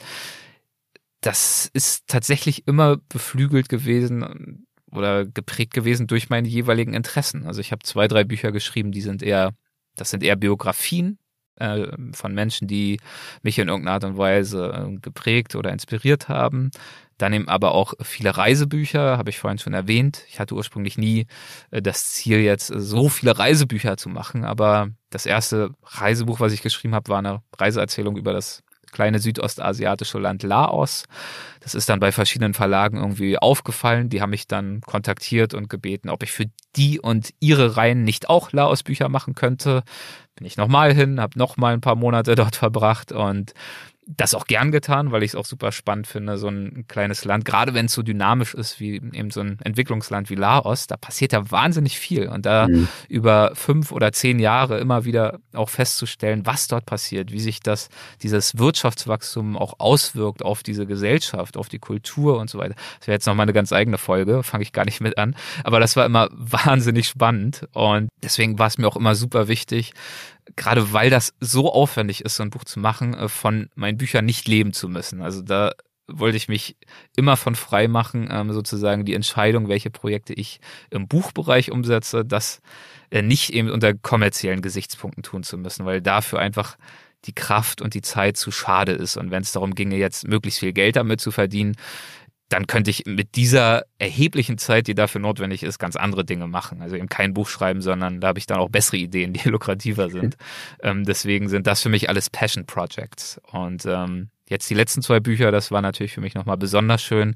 [1.21, 7.45] das ist tatsächlich immer beflügelt gewesen oder geprägt gewesen durch meine jeweiligen Interessen.
[7.45, 9.53] Also ich habe zwei, drei Bücher geschrieben, die sind eher,
[9.95, 11.19] das sind eher Biografien
[11.55, 12.99] äh, von Menschen, die
[13.41, 16.71] mich in irgendeiner Art und Weise äh, geprägt oder inspiriert haben.
[17.17, 20.23] Dann eben aber auch viele Reisebücher, habe ich vorhin schon erwähnt.
[20.29, 21.25] Ich hatte ursprünglich nie
[21.71, 26.61] äh, das Ziel, jetzt so viele Reisebücher zu machen, aber das erste Reisebuch, was ich
[26.61, 31.05] geschrieben habe, war eine Reiseerzählung über das kleine südostasiatische Land Laos.
[31.59, 34.09] Das ist dann bei verschiedenen Verlagen irgendwie aufgefallen.
[34.09, 38.29] Die haben mich dann kontaktiert und gebeten, ob ich für die und ihre Reihen nicht
[38.29, 39.83] auch Laos-Bücher machen könnte.
[40.35, 43.53] Bin ich nochmal hin, habe nochmal ein paar Monate dort verbracht und
[44.07, 47.43] das auch gern getan, weil ich es auch super spannend finde, so ein kleines Land,
[47.43, 51.33] gerade wenn es so dynamisch ist wie eben so ein Entwicklungsland wie Laos, da passiert
[51.33, 52.87] ja wahnsinnig viel und da mhm.
[53.09, 57.89] über fünf oder zehn Jahre immer wieder auch festzustellen, was dort passiert, wie sich das,
[58.23, 62.75] dieses Wirtschaftswachstum auch auswirkt auf diese Gesellschaft, auf die Kultur und so weiter.
[62.99, 65.35] Das wäre jetzt nochmal eine ganz eigene Folge, fange ich gar nicht mit an,
[65.65, 69.93] aber das war immer wahnsinnig spannend und deswegen war es mir auch immer super wichtig,
[70.55, 74.25] gerade weil das so aufwendig ist, so ein Buch zu machen, äh, von meinen Büchern
[74.25, 75.21] nicht leben zu müssen.
[75.21, 75.71] Also da
[76.07, 76.77] wollte ich mich
[77.15, 82.61] immer von frei machen, ähm, sozusagen die Entscheidung, welche Projekte ich im Buchbereich umsetze, das
[83.11, 86.77] äh, nicht eben unter kommerziellen Gesichtspunkten tun zu müssen, weil dafür einfach
[87.25, 89.17] die Kraft und die Zeit zu schade ist.
[89.17, 91.75] Und wenn es darum ginge, jetzt möglichst viel Geld damit zu verdienen,
[92.49, 96.81] dann könnte ich mit dieser erheblichen Zeit, die dafür notwendig ist, ganz andere Dinge machen.
[96.81, 100.09] Also eben kein Buch schreiben, sondern da habe ich dann auch bessere Ideen, die lukrativer
[100.09, 100.37] sind.
[100.81, 103.41] ähm, deswegen sind das für mich alles Passion Projects.
[103.51, 107.35] Und ähm, jetzt die letzten zwei Bücher, das war natürlich für mich nochmal besonders schön.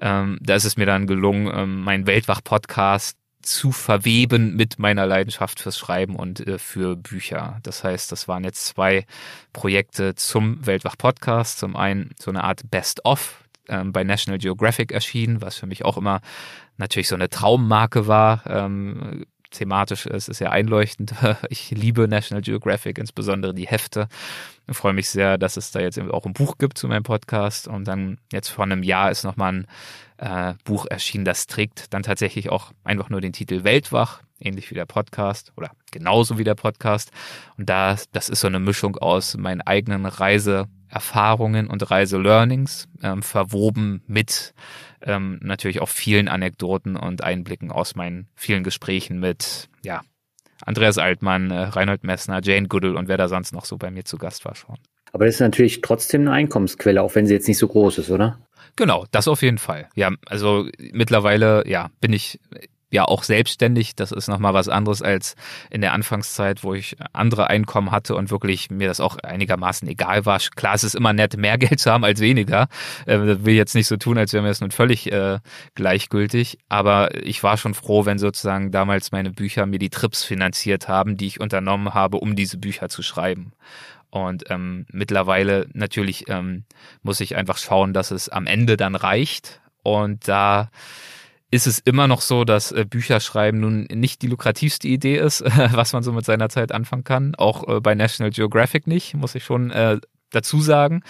[0.00, 5.60] Ähm, da ist es mir dann gelungen, ähm, meinen Weltwach-Podcast zu verweben mit meiner Leidenschaft
[5.60, 7.60] fürs Schreiben und äh, für Bücher.
[7.62, 9.06] Das heißt, das waren jetzt zwei
[9.52, 11.58] Projekte zum Weltwach Podcast.
[11.58, 15.96] Zum einen so eine Art Best-of, ähm, bei National Geographic erschienen, was für mich auch
[15.96, 16.20] immer
[16.76, 18.42] natürlich so eine Traummarke war.
[18.46, 21.14] Ähm, thematisch ist es ja einleuchtend.
[21.48, 24.08] Ich liebe National Geographic, insbesondere die Hefte.
[24.66, 27.68] Ich freue mich sehr, dass es da jetzt auch ein Buch gibt zu meinem Podcast.
[27.68, 29.66] Und dann jetzt vor einem Jahr ist nochmal ein
[30.18, 34.74] äh, Buch erschienen, das trägt dann tatsächlich auch einfach nur den Titel Weltwach, ähnlich wie
[34.74, 37.10] der Podcast oder genauso wie der Podcast.
[37.56, 43.22] Und da, das ist so eine Mischung aus meinen eigenen Reise Erfahrungen und Reise-Learnings, ähm,
[43.22, 44.54] verwoben mit
[45.02, 50.02] ähm, natürlich auch vielen Anekdoten und Einblicken aus meinen vielen Gesprächen mit, ja,
[50.64, 54.04] Andreas Altmann, äh, Reinhold Messner, Jane Goodall und wer da sonst noch so bei mir
[54.04, 54.76] zu Gast war schon.
[55.12, 58.10] Aber das ist natürlich trotzdem eine Einkommensquelle, auch wenn sie jetzt nicht so groß ist,
[58.10, 58.38] oder?
[58.76, 59.88] Genau, das auf jeden Fall.
[59.94, 62.38] Ja, also mittlerweile, ja, bin ich
[62.90, 63.96] ja auch selbstständig.
[63.96, 65.36] Das ist nochmal was anderes als
[65.70, 70.24] in der Anfangszeit, wo ich andere Einkommen hatte und wirklich mir das auch einigermaßen egal
[70.26, 70.38] war.
[70.38, 72.68] Klar, es ist immer nett, mehr Geld zu haben als weniger.
[73.06, 75.38] Äh, das will ich jetzt nicht so tun, als wäre mir das nun völlig äh,
[75.74, 76.58] gleichgültig.
[76.68, 81.16] Aber ich war schon froh, wenn sozusagen damals meine Bücher mir die Trips finanziert haben,
[81.16, 83.52] die ich unternommen habe, um diese Bücher zu schreiben.
[84.10, 86.64] Und ähm, mittlerweile natürlich ähm,
[87.02, 89.60] muss ich einfach schauen, dass es am Ende dann reicht.
[89.82, 90.70] Und da
[91.50, 95.50] ist es immer noch so, dass äh, Bücherschreiben nun nicht die lukrativste Idee ist, äh,
[95.72, 97.34] was man so mit seiner Zeit anfangen kann.
[97.36, 99.98] Auch äh, bei National Geographic nicht, muss ich schon äh,
[100.30, 101.02] dazu sagen.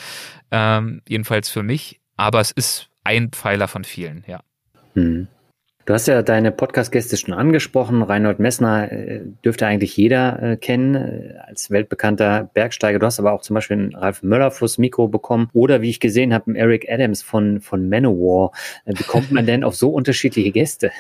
[0.51, 2.01] Ähm, jedenfalls für mich.
[2.17, 4.43] Aber es ist ein Pfeiler von vielen, ja.
[4.95, 5.29] Hm.
[5.89, 8.03] Du hast ja deine Podcast-Gäste schon angesprochen.
[8.03, 12.99] Reinhold Messner äh, dürfte eigentlich jeder äh, kennen äh, als weltbekannter Bergsteiger.
[12.99, 15.99] Du hast aber auch zum Beispiel einen Ralf Möller fürs Mikro bekommen oder wie ich
[15.99, 18.53] gesehen habe, einen Eric Adams von, von Manowar.
[18.85, 20.91] Wie kommt man denn auf so unterschiedliche Gäste?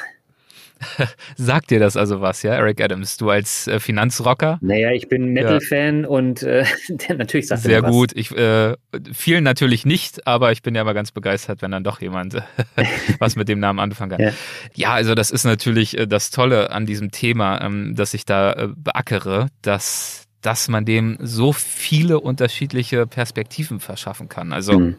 [1.36, 4.58] Sagt dir das also was, ja, Eric Adams, du als äh, Finanzrocker?
[4.60, 6.08] Naja, ich bin Metal-Fan ja.
[6.08, 6.64] und äh,
[7.16, 7.90] natürlich sagt Sehr was.
[7.90, 8.12] gut.
[8.14, 8.76] Ich, äh,
[9.12, 12.42] vielen natürlich nicht, aber ich bin ja immer ganz begeistert, wenn dann doch jemand äh,
[13.18, 14.20] was mit dem Namen anfangen kann.
[14.20, 14.32] Ja.
[14.74, 18.52] ja, also das ist natürlich äh, das Tolle an diesem Thema, ähm, dass ich da
[18.52, 24.52] äh, beackere, dass dass man dem so viele unterschiedliche Perspektiven verschaffen kann.
[24.52, 24.96] Also mhm.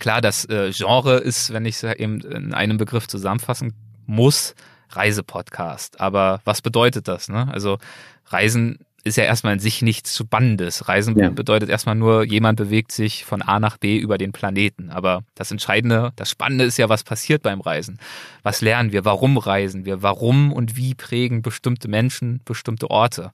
[0.00, 3.74] klar, das äh, Genre ist, wenn ich es eben in einem Begriff zusammenfassen
[4.06, 4.54] muss
[4.90, 6.00] Reisepodcast.
[6.00, 7.28] Aber was bedeutet das?
[7.28, 7.48] Ne?
[7.52, 7.78] Also
[8.26, 10.88] Reisen ist ja erstmal in sich nichts Spannendes.
[10.88, 11.28] Reisen ja.
[11.28, 14.88] bedeutet erstmal nur, jemand bewegt sich von A nach B über den Planeten.
[14.88, 17.98] Aber das Entscheidende, das Spannende ist ja, was passiert beim Reisen.
[18.42, 19.04] Was lernen wir?
[19.04, 20.02] Warum reisen wir?
[20.02, 23.30] Warum und wie prägen bestimmte Menschen bestimmte Orte?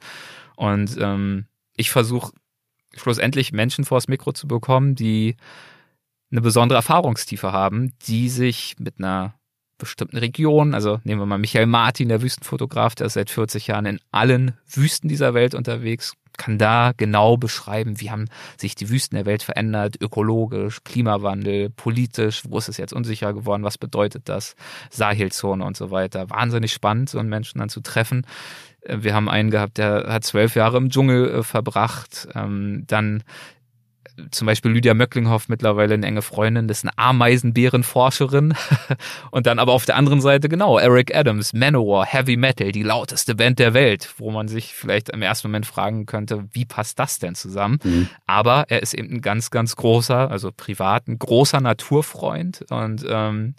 [0.57, 1.47] Und ähm,
[1.77, 2.33] ich versuche
[2.97, 5.37] schlussendlich Menschen vors Mikro zu bekommen, die
[6.33, 9.35] eine besondere Erfahrungstiefe haben, die sich mit einer
[9.81, 10.75] bestimmten Regionen.
[10.75, 14.53] Also nehmen wir mal Michael Martin, der Wüstenfotograf, der ist seit 40 Jahren in allen
[14.73, 19.43] Wüsten dieser Welt unterwegs, kann da genau beschreiben, wie haben sich die Wüsten der Welt
[19.43, 24.57] verändert, ökologisch, Klimawandel, politisch, wo ist es jetzt unsicher geworden, was bedeutet das,
[24.91, 26.31] Sahelzone und so weiter.
[26.31, 28.27] Wahnsinnig spannend, so einen Menschen dann zu treffen.
[28.81, 32.29] Äh, wir haben einen gehabt, der hat zwölf Jahre im Dschungel äh, verbracht.
[32.35, 33.23] Ähm, dann
[34.31, 38.55] zum Beispiel Lydia Möcklinghoff mittlerweile eine enge Freundin, das ist eine Ameisenbärenforscherin.
[39.31, 43.35] und dann aber auf der anderen Seite, genau, Eric Adams, Manowar, Heavy Metal, die lauteste
[43.35, 47.19] Band der Welt, wo man sich vielleicht im ersten Moment fragen könnte, wie passt das
[47.19, 47.79] denn zusammen?
[47.83, 48.09] Mhm.
[48.27, 53.55] Aber er ist eben ein ganz, ganz großer, also privat, ein großer Naturfreund und ähm,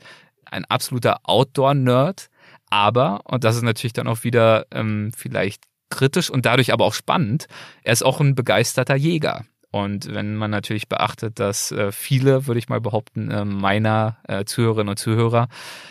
[0.45, 2.29] ein absoluter Outdoor-Nerd.
[2.69, 6.93] Aber, und das ist natürlich dann auch wieder ähm, vielleicht kritisch und dadurch aber auch
[6.93, 7.47] spannend,
[7.83, 9.45] er ist auch ein begeisterter Jäger.
[9.71, 14.43] Und wenn man natürlich beachtet, dass äh, viele, würde ich mal behaupten, äh, meiner äh,
[14.43, 15.47] Zuhörerinnen und Zuhörer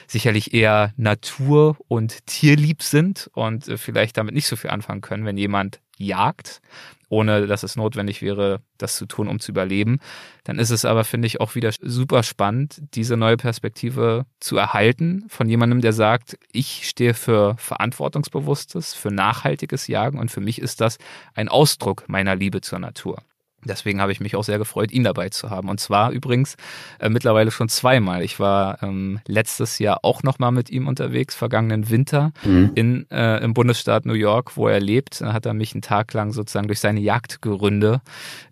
[0.06, 5.24] sicherlich eher natur- und tierlieb sind und äh, vielleicht damit nicht so viel anfangen können,
[5.24, 6.60] wenn jemand jagt,
[7.08, 9.98] ohne dass es notwendig wäre, das zu tun, um zu überleben,
[10.44, 15.24] dann ist es aber, finde ich, auch wieder super spannend, diese neue Perspektive zu erhalten
[15.28, 20.80] von jemandem, der sagt, ich stehe für verantwortungsbewusstes, für nachhaltiges Jagen und für mich ist
[20.80, 20.98] das
[21.34, 23.22] ein Ausdruck meiner Liebe zur Natur.
[23.64, 25.68] Deswegen habe ich mich auch sehr gefreut, ihn dabei zu haben.
[25.68, 26.56] Und zwar übrigens
[26.98, 28.22] äh, mittlerweile schon zweimal.
[28.22, 32.72] Ich war ähm, letztes Jahr auch nochmal mit ihm unterwegs, vergangenen Winter mhm.
[32.74, 35.20] in, äh, im Bundesstaat New York, wo er lebt.
[35.20, 38.00] Da hat er mich einen Tag lang sozusagen durch seine Jagdgründe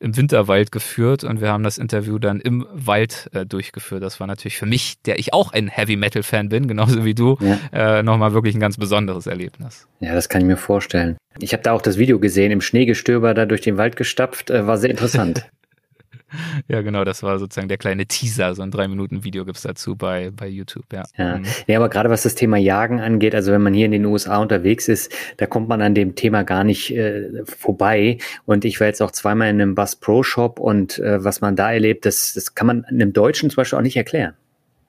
[0.01, 4.03] im Winterwald geführt und wir haben das Interview dann im Wald äh, durchgeführt.
[4.03, 7.15] Das war natürlich für mich, der ich auch ein Heavy Metal Fan bin, genauso wie
[7.15, 7.99] du, ja.
[7.99, 9.89] äh, nochmal wirklich ein ganz besonderes Erlebnis.
[10.01, 11.17] Ja, das kann ich mir vorstellen.
[11.41, 14.67] Ich habe da auch das Video gesehen, im Schneegestöber da durch den Wald gestapft, äh,
[14.67, 15.49] war sehr interessant.
[16.69, 19.97] ja, genau, das war sozusagen der kleine Teaser, so ein drei Minuten Video gibt's dazu
[19.97, 21.05] bei, bei YouTube, ja.
[21.17, 21.39] Ja.
[21.39, 21.45] Mhm.
[21.67, 24.39] ja, aber gerade was das Thema Jagen angeht, also wenn man hier in den USA
[24.39, 28.19] unterwegs ist, da kommt man an dem Thema gar nicht äh, vorbei.
[28.45, 31.57] Und ich war jetzt auch zweimal in einem Bass Pro Shop und äh, was man
[31.57, 34.35] da erlebt, das, das kann man einem Deutschen zum Beispiel auch nicht erklären.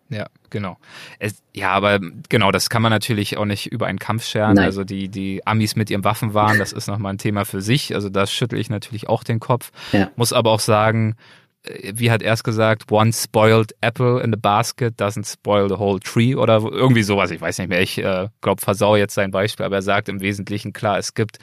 [0.10, 0.78] Ja, genau.
[1.20, 2.00] Es, ja, aber
[2.30, 4.56] genau, das kann man natürlich auch nicht über einen Kampf scheren.
[4.56, 4.66] Nein.
[4.66, 7.94] Also die, die Amis mit ihrem Waffenwahn, das ist nochmal ein Thema für sich.
[7.94, 9.72] Also da schüttel ich natürlich auch den Kopf.
[9.92, 10.10] Ja.
[10.16, 11.16] Muss aber auch sagen,
[11.64, 15.78] äh, wie hat er es gesagt, one spoiled apple in the basket doesn't spoil the
[15.78, 19.32] whole tree oder irgendwie sowas, ich weiß nicht mehr, ich äh, glaube, versau jetzt sein
[19.32, 21.38] Beispiel, aber er sagt im Wesentlichen klar, es gibt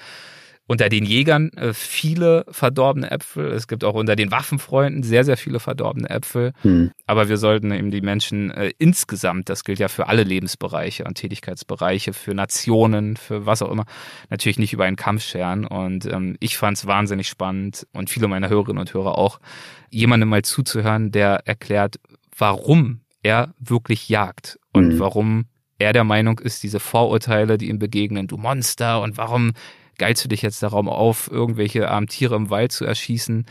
[0.66, 3.46] unter den Jägern äh, viele verdorbene Äpfel.
[3.52, 6.52] Es gibt auch unter den Waffenfreunden sehr, sehr viele verdorbene Äpfel.
[6.62, 6.90] Hm.
[7.06, 11.14] Aber wir sollten eben die Menschen äh, insgesamt, das gilt ja für alle Lebensbereiche und
[11.14, 13.84] Tätigkeitsbereiche, für Nationen, für was auch immer,
[14.28, 15.64] natürlich nicht über einen Kampf scheren.
[15.64, 19.38] Und ähm, ich fand es wahnsinnig spannend und viele meiner Hörerinnen und Hörer auch,
[19.90, 21.96] jemandem mal zuzuhören, der erklärt,
[22.36, 24.98] warum er wirklich jagt und hm.
[24.98, 25.44] warum
[25.78, 29.52] er der Meinung ist, diese Vorurteile, die ihm begegnen, du Monster und warum
[29.98, 33.46] geilst du dich jetzt darum auf, irgendwelche armen Tiere im Wald zu erschießen,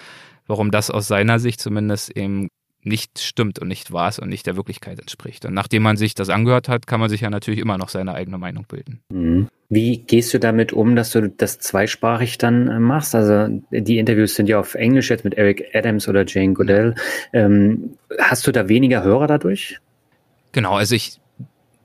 [0.47, 2.49] warum das aus seiner Sicht zumindest eben
[2.85, 5.45] nicht stimmt und nicht wahr ist und nicht der Wirklichkeit entspricht.
[5.45, 8.13] Und nachdem man sich das angehört hat, kann man sich ja natürlich immer noch seine
[8.13, 9.01] eigene Meinung bilden.
[9.09, 9.47] Mhm.
[9.69, 13.15] Wie gehst du damit um, dass du das zweisprachig dann äh, machst?
[13.15, 16.93] Also die Interviews sind ja auf Englisch jetzt mit Eric Adams oder Jane Goodell.
[17.33, 19.79] Ähm, hast du da weniger Hörer dadurch?
[20.51, 21.19] Genau, also ich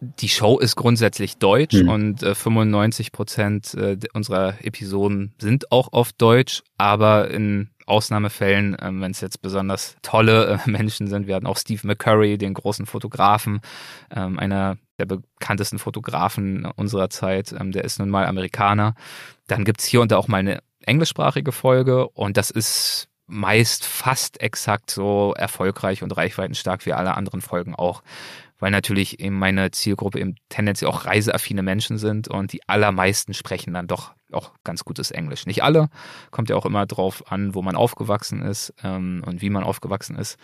[0.00, 1.88] die Show ist grundsätzlich deutsch mhm.
[1.88, 9.02] und äh, 95 Prozent äh, unserer Episoden sind auch auf Deutsch, aber in Ausnahmefällen, ähm,
[9.02, 11.26] wenn es jetzt besonders tolle äh, Menschen sind.
[11.26, 13.60] Wir hatten auch Steve McCurry, den großen Fotografen,
[14.14, 17.52] ähm, einer der bekanntesten Fotografen unserer Zeit.
[17.52, 18.94] Ähm, der ist nun mal Amerikaner.
[19.48, 24.40] Dann gibt's hier und da auch mal eine englischsprachige Folge und das ist meist fast
[24.40, 28.02] exakt so erfolgreich und reichweitenstark wie alle anderen Folgen auch
[28.60, 33.74] weil natürlich eben meine Zielgruppe eben tendenziell auch reiseaffine Menschen sind und die allermeisten sprechen
[33.74, 35.46] dann doch auch ganz gutes Englisch.
[35.46, 35.88] Nicht alle,
[36.30, 40.16] kommt ja auch immer drauf an, wo man aufgewachsen ist ähm, und wie man aufgewachsen
[40.16, 40.38] ist.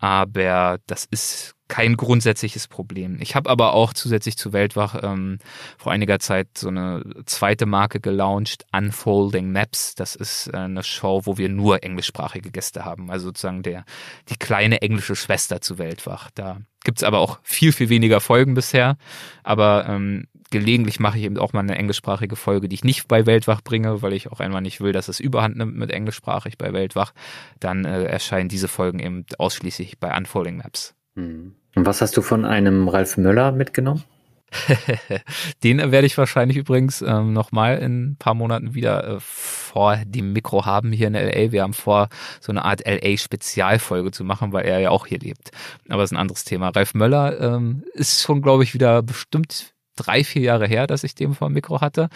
[0.00, 3.18] Aber das ist kein grundsätzliches Problem.
[3.20, 5.38] Ich habe aber auch zusätzlich zu Weltwach ähm,
[5.76, 9.94] vor einiger Zeit so eine zweite Marke gelauncht, Unfolding Maps.
[9.96, 13.10] Das ist äh, eine Show, wo wir nur englischsprachige Gäste haben.
[13.10, 13.84] Also sozusagen der
[14.28, 16.30] die kleine englische Schwester zu Weltwach.
[16.32, 16.58] Da
[16.88, 18.96] gibt's aber auch viel, viel weniger Folgen bisher.
[19.42, 23.26] Aber ähm, gelegentlich mache ich eben auch mal eine englischsprachige Folge, die ich nicht bei
[23.26, 26.72] Weltwach bringe, weil ich auch einmal nicht will, dass es überhand nimmt mit englischsprachig bei
[26.72, 27.12] Weltwach.
[27.60, 30.94] Dann äh, erscheinen diese Folgen eben ausschließlich bei Unfolding Maps.
[31.14, 31.56] Hm.
[31.74, 34.02] Und was hast du von einem Ralf Möller mitgenommen?
[35.62, 40.32] Den werde ich wahrscheinlich übrigens ähm, nochmal in ein paar Monaten wieder äh, vor dem
[40.32, 41.52] Mikro haben hier in LA.
[41.52, 42.08] Wir haben vor,
[42.40, 45.50] so eine Art LA-Spezialfolge zu machen, weil er ja auch hier lebt.
[45.88, 46.68] Aber das ist ein anderes Thema.
[46.68, 51.14] Ralf Möller ähm, ist schon, glaube ich, wieder bestimmt drei, vier Jahre her, dass ich
[51.14, 52.08] den vor dem Mikro hatte.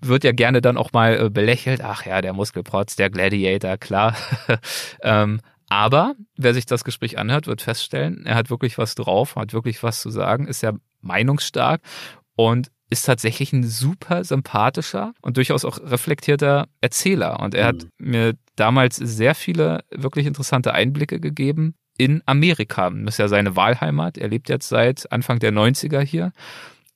[0.00, 1.82] Wird ja gerne dann auch mal äh, belächelt.
[1.82, 4.16] Ach ja, der Muskelprotz, der Gladiator, klar.
[5.02, 9.52] ähm, aber wer sich das Gespräch anhört, wird feststellen, er hat wirklich was drauf, hat
[9.52, 10.72] wirklich was zu sagen, ist ja
[11.04, 11.80] meinungsstark
[12.36, 17.40] und ist tatsächlich ein super sympathischer und durchaus auch reflektierter Erzähler.
[17.40, 18.10] Und er hat mhm.
[18.10, 22.90] mir damals sehr viele wirklich interessante Einblicke gegeben in Amerika.
[22.90, 24.18] Das ist ja seine Wahlheimat.
[24.18, 26.32] Er lebt jetzt seit Anfang der 90er hier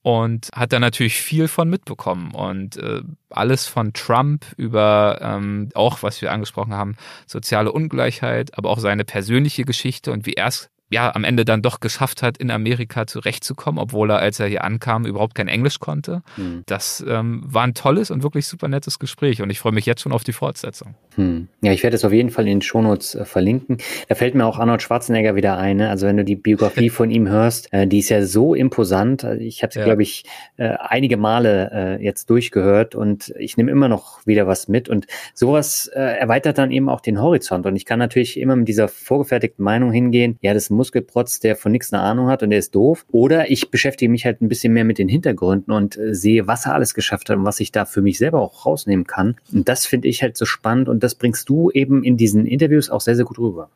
[0.03, 6.03] und hat da natürlich viel von mitbekommen und äh, alles von Trump über ähm, auch,
[6.03, 6.97] was wir angesprochen haben,
[7.27, 11.63] soziale Ungleichheit, aber auch seine persönliche Geschichte und wie er es ja am Ende dann
[11.63, 15.81] doch geschafft hat, in Amerika zurechtzukommen, obwohl er, als er hier ankam, überhaupt kein Englisch
[15.81, 16.23] konnte.
[16.37, 16.63] Mhm.
[16.67, 20.03] Das ähm, war ein tolles und wirklich super nettes Gespräch und ich freue mich jetzt
[20.03, 20.95] schon auf die Fortsetzung.
[21.19, 21.49] Hm.
[21.63, 23.79] Ja, ich werde es auf jeden Fall in den Shownotes äh, verlinken.
[24.09, 25.79] Da fällt mir auch Arnold Schwarzenegger wieder ein.
[25.79, 25.91] Ne?
[25.91, 29.25] Also wenn du die Biografie von ihm hörst, äh, die ist ja so imposant.
[29.25, 29.85] Also ich habe sie, ja.
[29.85, 30.25] glaube ich,
[30.59, 34.89] äh, einige Male äh, jetzt durchgehört und ich nehme immer noch wieder was mit.
[34.89, 37.67] Und sowas äh, erweitert dann eben auch den Horizont.
[37.67, 41.57] Und ich kann natürlich immer mit dieser vorgefertigten Meinung hingehen, ja, das ein Muskelprotz, der
[41.57, 43.05] von nichts eine Ahnung hat und der ist doof.
[43.13, 46.65] Oder ich beschäftige mich halt ein bisschen mehr mit den Hintergründen und äh, sehe, was
[46.65, 49.37] er alles geschafft hat und was ich da für mich selber auch rausnehmen kann.
[49.53, 52.89] Und das finde ich halt so spannend und das bringst du eben in diesen Interviews
[52.89, 53.69] auch sehr, sehr gut rüber.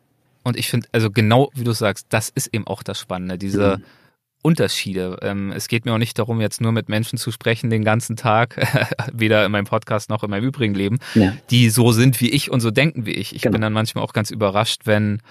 [0.45, 3.77] Und ich finde, also genau wie du sagst, das ist eben auch das Spannende, diese
[3.79, 3.85] mhm.
[4.43, 5.19] Unterschiede.
[5.23, 8.17] Ähm, es geht mir auch nicht darum, jetzt nur mit Menschen zu sprechen den ganzen
[8.17, 8.57] Tag,
[9.13, 11.33] weder in meinem Podcast noch in meinem übrigen Leben, ja.
[11.51, 13.35] die so sind wie ich und so denken wie ich.
[13.37, 13.53] Ich genau.
[13.53, 15.23] bin dann manchmal auch ganz überrascht, wenn,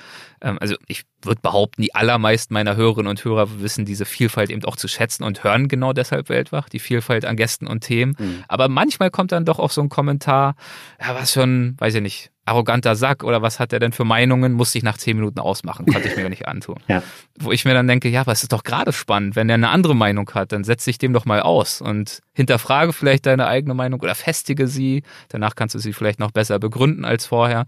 [0.41, 4.64] ähm, also ich würde behaupten, die allermeisten meiner Hörerinnen und Hörer wissen diese Vielfalt eben
[4.64, 8.16] auch zu schätzen und hören genau deshalb Weltwach, die Vielfalt an Gästen und Themen.
[8.18, 8.43] Mhm.
[8.47, 10.55] Aber manchmal kommt dann doch auch so ein Kommentar,
[11.01, 14.53] ja, was schon, weiß ich nicht, arroganter Sack oder was hat er denn für Meinungen,
[14.53, 16.77] musste ich nach zehn Minuten ausmachen, konnte ich mir nicht antun.
[16.87, 17.03] Ja.
[17.39, 19.69] Wo ich mir dann denke, ja, aber es ist doch gerade spannend, wenn er eine
[19.69, 23.73] andere Meinung hat, dann setze ich dem doch mal aus und hinterfrage vielleicht deine eigene
[23.73, 27.65] Meinung oder festige sie, danach kannst du sie vielleicht noch besser begründen als vorher.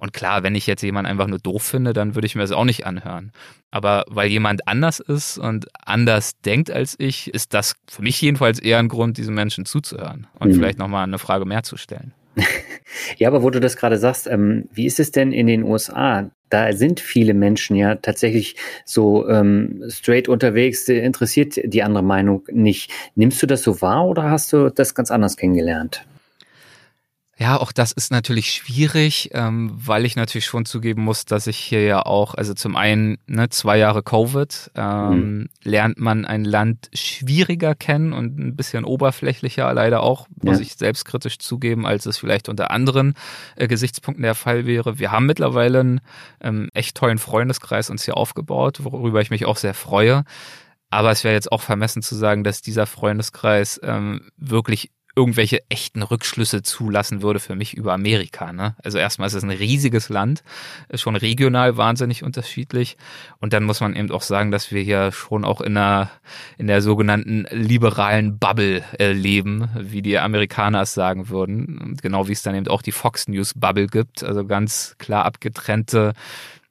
[0.00, 2.50] Und klar, wenn ich jetzt jemanden einfach nur doof finde, dann würde ich mir das
[2.50, 3.30] auch nicht anhören.
[3.70, 8.58] Aber weil jemand anders ist und anders denkt als ich, ist das für mich jedenfalls
[8.58, 10.54] eher ein Grund, diesen Menschen zuzuhören und mhm.
[10.54, 12.12] vielleicht nochmal eine Frage mehr zu stellen.
[13.16, 16.30] ja, aber wo du das gerade sagst, ähm, wie ist es denn in den USA?
[16.50, 22.90] Da sind viele Menschen ja tatsächlich so ähm, straight unterwegs, interessiert die andere Meinung nicht.
[23.14, 26.04] Nimmst du das so wahr oder hast du das ganz anders kennengelernt?
[27.36, 31.56] Ja, auch das ist natürlich schwierig, ähm, weil ich natürlich schon zugeben muss, dass ich
[31.56, 35.48] hier ja auch, also zum einen ne, zwei Jahre Covid, ähm, mhm.
[35.64, 40.62] lernt man ein Land schwieriger kennen und ein bisschen oberflächlicher, leider auch, muss ja.
[40.62, 43.14] ich selbstkritisch zugeben, als es vielleicht unter anderen
[43.56, 45.00] äh, Gesichtspunkten der Fall wäre.
[45.00, 46.00] Wir haben mittlerweile einen
[46.40, 50.24] ähm, echt tollen Freundeskreis uns hier aufgebaut, worüber ich mich auch sehr freue.
[50.88, 56.02] Aber es wäre jetzt auch vermessen zu sagen, dass dieser Freundeskreis ähm, wirklich irgendwelche echten
[56.02, 58.52] Rückschlüsse zulassen würde für mich über Amerika.
[58.52, 58.74] Ne?
[58.82, 60.42] Also erstmal ist es ein riesiges Land,
[60.94, 62.96] schon regional wahnsinnig unterschiedlich.
[63.38, 66.10] Und dann muss man eben auch sagen, dass wir hier schon auch in der,
[66.58, 71.96] in der sogenannten liberalen Bubble äh, leben, wie die Amerikaner es sagen würden.
[72.02, 74.24] Genau wie es dann eben auch die Fox News Bubble gibt.
[74.24, 76.14] Also ganz klar abgetrennte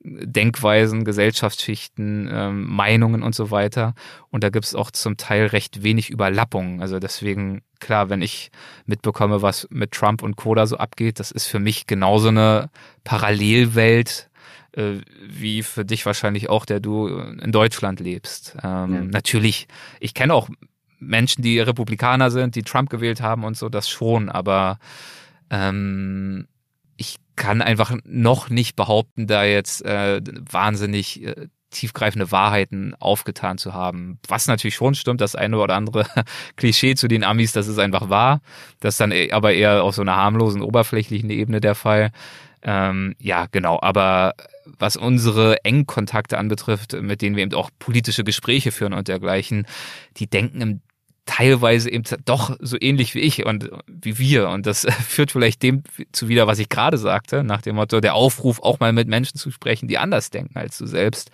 [0.04, 3.94] Denkweisen, Gesellschaftsschichten, ähm, Meinungen und so weiter.
[4.30, 6.82] Und da gibt es auch zum Teil recht wenig Überlappungen.
[6.82, 8.52] Also deswegen, klar, wenn ich
[8.86, 12.70] mitbekomme, was mit Trump und Coda so abgeht, das ist für mich genauso eine
[13.06, 14.30] Parallelwelt,
[14.74, 14.96] äh,
[15.26, 18.58] wie für dich wahrscheinlich auch, der du in Deutschland lebst.
[18.62, 19.02] Ähm, ja.
[19.04, 19.68] Natürlich,
[20.02, 20.50] ich kenne auch
[21.00, 24.80] Menschen, die Republikaner sind, die Trump gewählt haben und so, das schon, aber
[25.50, 26.48] ähm,
[26.98, 30.22] ich kann einfach noch nicht behaupten, da jetzt äh,
[30.52, 34.20] wahnsinnig äh, tiefgreifende Wahrheiten aufgetan zu haben.
[34.28, 36.06] Was natürlich schon stimmt, das eine oder andere
[36.56, 38.42] Klischee zu den Amis, das ist einfach wahr.
[38.80, 42.12] Das ist dann e, aber eher auf so einer harmlosen, oberflächlichen Ebene der Fall.
[42.62, 43.80] Ähm, ja, genau.
[43.82, 44.36] Aber
[44.80, 49.68] was unsere engen Kontakte anbetrifft, mit denen wir eben auch politische Gespräche führen und dergleichen,
[50.18, 50.82] die denken im
[51.26, 54.50] teilweise eben doch so ähnlich wie ich und wie wir.
[54.50, 58.16] Und das führt vielleicht dem zu wieder, was ich gerade sagte, nach dem Motto, der
[58.16, 61.32] Aufruf, auch mal mit Menschen zu sprechen, die anders denken als du selbst.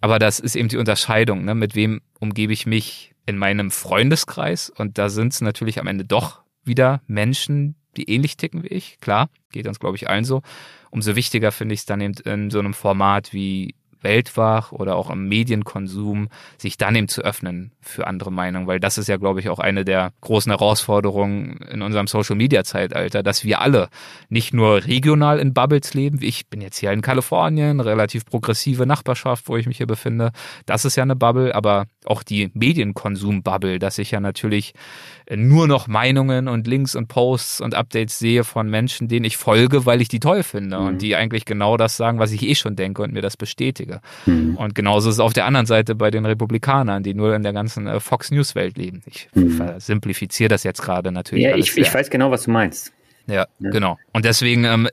[0.00, 1.54] Aber das ist eben die Unterscheidung, ne?
[1.54, 4.70] mit wem umgebe ich mich in meinem Freundeskreis.
[4.70, 8.98] Und da sind es natürlich am Ende doch wieder Menschen, die ähnlich ticken wie ich.
[9.00, 10.42] Klar, geht uns, glaube ich, allen so.
[10.90, 15.10] Umso wichtiger finde ich es dann eben in so einem Format wie Weltwach oder auch
[15.10, 19.40] im Medienkonsum, sich dann eben zu öffnen für andere Meinungen, weil das ist ja, glaube
[19.40, 23.88] ich, auch eine der großen Herausforderungen in unserem Social-Media-Zeitalter, dass wir alle
[24.28, 28.86] nicht nur regional in Bubbles leben, wie ich bin jetzt hier in Kalifornien, relativ progressive
[28.86, 30.32] Nachbarschaft, wo ich mich hier befinde,
[30.66, 34.74] das ist ja eine Bubble, aber auch die Medienkonsum-Bubble, dass ich ja natürlich
[35.34, 39.84] nur noch Meinungen und Links und Posts und Updates sehe von Menschen, denen ich folge,
[39.84, 40.86] weil ich die toll finde mhm.
[40.86, 43.36] und die eigentlich genau das sagen, was ich eh schon denke und mir das
[43.88, 44.00] bestätige.
[44.26, 44.56] Mhm.
[44.56, 47.52] Und genauso ist es auf der anderen Seite bei den Republikanern, die nur in der
[47.52, 49.02] ganzen äh, Fox News Welt leben.
[49.06, 49.74] Ich mhm.
[49.78, 51.44] simplifiziere das jetzt gerade natürlich.
[51.44, 52.92] Ja, ich, ich weiß genau, was du meinst.
[53.26, 53.70] Ja, ja.
[53.70, 53.98] genau.
[54.12, 54.88] Und deswegen, ähm,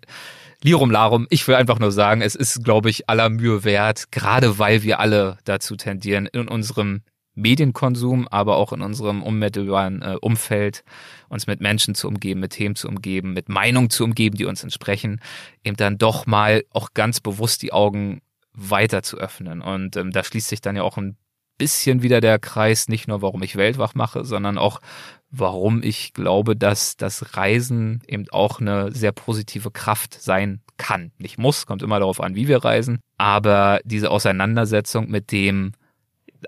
[0.64, 4.58] Lirum Larum, ich will einfach nur sagen, es ist, glaube ich, aller Mühe wert, gerade
[4.58, 7.02] weil wir alle dazu tendieren, in unserem
[7.36, 10.84] Medienkonsum, aber auch in unserem unmittelbaren äh, Umfeld
[11.28, 14.64] uns mit Menschen zu umgeben, mit Themen zu umgeben, mit Meinungen zu umgeben, die uns
[14.64, 15.20] entsprechen,
[15.64, 18.22] eben dann doch mal auch ganz bewusst die Augen
[18.56, 19.62] weiter zu öffnen.
[19.62, 21.18] Und ähm, da schließt sich dann ja auch ein
[21.58, 24.82] bisschen wieder der Kreis, nicht nur warum ich Weltwach mache, sondern auch
[25.30, 31.12] warum ich glaube, dass das Reisen eben auch eine sehr positive Kraft sein kann.
[31.18, 35.74] Nicht muss, kommt immer darauf an, wie wir reisen, aber diese Auseinandersetzung mit dem,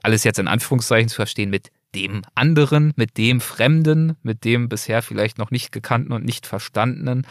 [0.03, 5.01] alles jetzt in Anführungszeichen zu verstehen mit dem anderen, mit dem Fremden, mit dem bisher
[5.01, 7.26] vielleicht noch nicht gekannten und nicht verstandenen,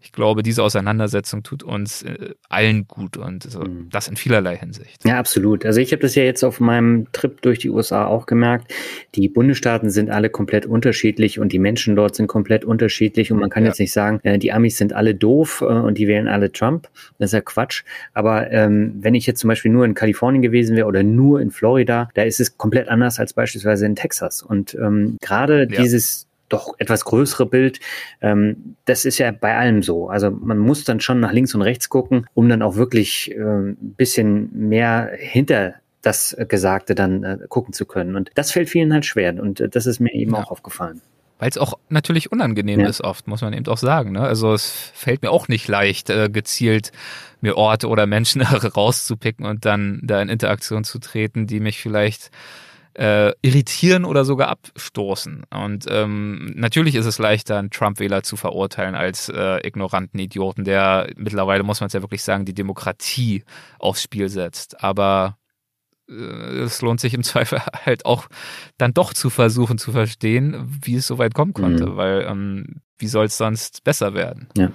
[0.00, 3.88] ich glaube, diese Auseinandersetzung tut uns äh, allen gut und so, mhm.
[3.90, 5.04] das in vielerlei Hinsicht.
[5.04, 5.66] Ja, absolut.
[5.66, 8.72] Also ich habe das ja jetzt auf meinem Trip durch die USA auch gemerkt.
[9.14, 13.50] Die Bundesstaaten sind alle komplett unterschiedlich und die Menschen dort sind komplett unterschiedlich und man
[13.50, 13.70] kann ja.
[13.70, 16.88] jetzt nicht sagen, äh, die Amis sind alle doof äh, und die wählen alle Trump.
[17.18, 17.82] Das ist ja Quatsch.
[18.14, 21.50] Aber ähm, wenn ich jetzt zum Beispiel nur in Kalifornien gewesen wäre oder nur in
[21.50, 24.42] Florida, da ist es komplett anders als beispielsweise in Texas.
[24.42, 25.82] Und ähm, gerade ja.
[25.82, 27.80] dieses doch etwas größere Bild.
[28.20, 30.08] Ähm, das ist ja bei allem so.
[30.08, 33.40] Also man muss dann schon nach links und rechts gucken, um dann auch wirklich äh,
[33.40, 38.16] ein bisschen mehr hinter das Gesagte dann äh, gucken zu können.
[38.16, 39.34] Und das fällt vielen halt schwer.
[39.40, 40.42] Und äh, das ist mir eben ja.
[40.42, 41.00] auch aufgefallen.
[41.38, 42.88] Weil es auch natürlich unangenehm ja.
[42.88, 44.12] ist oft, muss man eben auch sagen.
[44.12, 44.20] Ne?
[44.20, 46.90] Also es fällt mir auch nicht leicht, äh, gezielt
[47.40, 48.42] mir Orte oder Menschen
[48.76, 52.30] rauszupicken und dann da in Interaktion zu treten, die mich vielleicht
[52.98, 55.44] äh, irritieren oder sogar abstoßen.
[55.50, 61.08] Und ähm, natürlich ist es leichter, einen Trump-Wähler zu verurteilen als äh, ignoranten Idioten, der
[61.16, 63.44] mittlerweile, muss man es ja wirklich sagen, die Demokratie
[63.78, 64.82] aufs Spiel setzt.
[64.82, 65.38] Aber
[66.10, 68.26] äh, es lohnt sich im Zweifel halt auch
[68.78, 71.96] dann doch zu versuchen zu verstehen, wie es so weit kommen konnte, mhm.
[71.96, 74.48] weil ähm, wie soll es sonst besser werden?
[74.56, 74.72] Ja,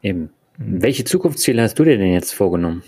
[0.00, 0.30] eben.
[0.56, 0.80] Mhm.
[0.80, 2.84] Welche Zukunftsziele hast du dir denn jetzt vorgenommen?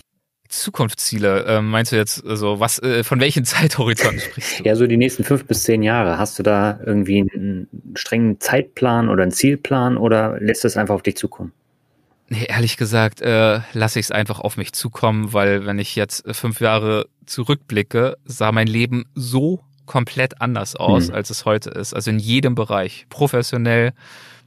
[0.49, 4.63] Zukunftsziele, äh, meinst du jetzt, also was, äh, von welchen Zeithorizonten sprichst du?
[4.63, 6.17] Ja, so die nächsten fünf bis zehn Jahre.
[6.17, 11.03] Hast du da irgendwie einen strengen Zeitplan oder einen Zielplan oder lässt es einfach auf
[11.03, 11.53] dich zukommen?
[12.29, 16.23] Nee, ehrlich gesagt, äh, lasse ich es einfach auf mich zukommen, weil wenn ich jetzt
[16.35, 21.15] fünf Jahre zurückblicke, sah mein Leben so komplett anders aus, hm.
[21.15, 21.95] als es heute ist.
[21.95, 23.07] Also in jedem Bereich.
[23.09, 23.93] Professionell,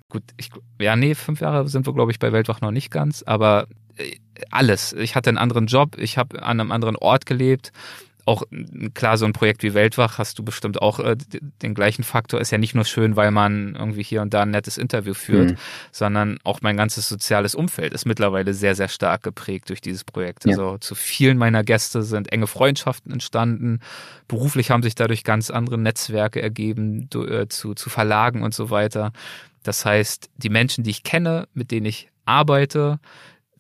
[0.09, 0.51] gut, ich,
[0.81, 3.67] ja, nee, fünf Jahre sind wir, glaube ich, bei Weltwach noch nicht ganz, aber äh,
[4.51, 4.93] alles.
[4.93, 7.73] Ich hatte einen anderen Job, ich habe an einem anderen Ort gelebt.
[8.25, 8.45] Auch
[8.95, 11.17] klar, so ein Projekt wie Weltwach hast du bestimmt auch äh,
[11.61, 12.41] den gleichen Faktor.
[12.41, 15.51] Ist ja nicht nur schön, weil man irgendwie hier und da ein nettes Interview führt,
[15.51, 15.57] mhm.
[15.91, 20.45] sondern auch mein ganzes soziales Umfeld ist mittlerweile sehr, sehr stark geprägt durch dieses Projekt.
[20.45, 20.53] Ja.
[20.53, 23.81] Also zu vielen meiner Gäste sind enge Freundschaften entstanden.
[24.29, 29.13] Beruflich haben sich dadurch ganz andere Netzwerke ergeben äh, zu, zu Verlagen und so weiter.
[29.65, 33.01] Das heißt, die Menschen, die ich kenne, mit denen ich arbeite,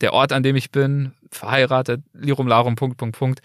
[0.02, 3.40] der Ort, an dem ich bin, verheiratet, Lirum Larum, Punkt, Punkt, Punkt,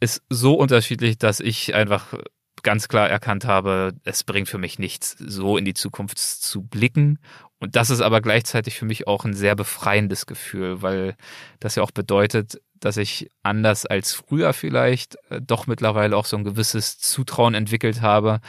[0.00, 2.14] ist so unterschiedlich, dass ich einfach
[2.62, 7.18] ganz klar erkannt habe, es bringt für mich nichts, so in die Zukunft zu blicken.
[7.58, 11.16] Und das ist aber gleichzeitig für mich auch ein sehr befreiendes Gefühl, weil
[11.60, 16.36] das ja auch bedeutet, dass ich anders als früher vielleicht äh, doch mittlerweile auch so
[16.36, 18.40] ein gewisses Zutrauen entwickelt habe,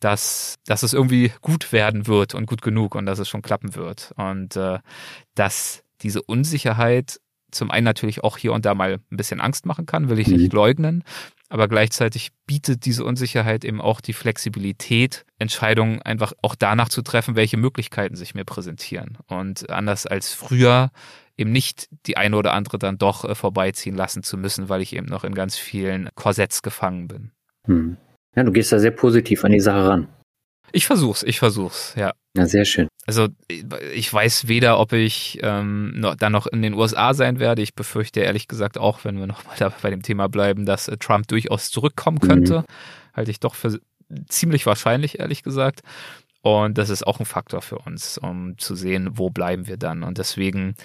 [0.00, 3.74] dass, dass es irgendwie gut werden wird und gut genug und dass es schon klappen
[3.74, 4.12] wird.
[4.16, 4.78] Und äh,
[5.34, 7.20] dass diese Unsicherheit
[7.50, 10.28] zum einen natürlich auch hier und da mal ein bisschen Angst machen kann, will ich
[10.28, 10.56] nicht mhm.
[10.56, 11.04] leugnen.
[11.48, 17.36] Aber gleichzeitig bietet diese Unsicherheit eben auch die Flexibilität, Entscheidungen einfach auch danach zu treffen,
[17.36, 19.16] welche Möglichkeiten sich mir präsentieren.
[19.28, 20.90] Und anders als früher
[21.38, 24.94] eben nicht die eine oder andere dann doch äh, vorbeiziehen lassen zu müssen, weil ich
[24.94, 27.30] eben noch in ganz vielen Korsetts gefangen bin.
[27.64, 27.96] Hm.
[28.36, 30.08] Ja, du gehst da sehr positiv an die Sache ran.
[30.72, 32.12] Ich versuch's, ich versuch's, ja.
[32.36, 32.88] Ja, sehr schön.
[33.06, 33.28] Also
[33.94, 37.62] ich weiß weder, ob ich ähm, noch, dann noch in den USA sein werde.
[37.62, 41.26] Ich befürchte ehrlich gesagt auch, wenn wir nochmal bei dem Thema bleiben, dass äh, Trump
[41.28, 42.60] durchaus zurückkommen könnte.
[42.60, 42.64] Mhm.
[43.14, 43.80] Halte ich doch für
[44.28, 45.80] ziemlich wahrscheinlich, ehrlich gesagt.
[46.42, 50.02] Und das ist auch ein Faktor für uns, um zu sehen, wo bleiben wir dann.
[50.02, 50.76] Und deswegen,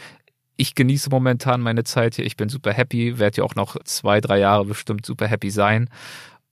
[0.57, 2.25] ich genieße momentan meine Zeit hier.
[2.25, 5.89] Ich bin super happy, werde ja auch noch zwei, drei Jahre bestimmt super happy sein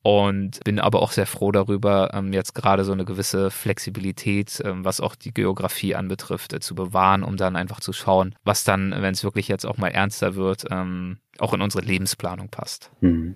[0.04, 4.84] und bin aber auch sehr froh darüber, ähm, jetzt gerade so eine gewisse Flexibilität, ähm,
[4.84, 8.92] was auch die Geografie anbetrifft, äh, zu bewahren, um dann einfach zu schauen, was dann,
[8.92, 12.92] wenn es wirklich jetzt auch mal ernster wird, ähm, auch in unsere Lebensplanung passt.
[13.02, 13.36] Mhm.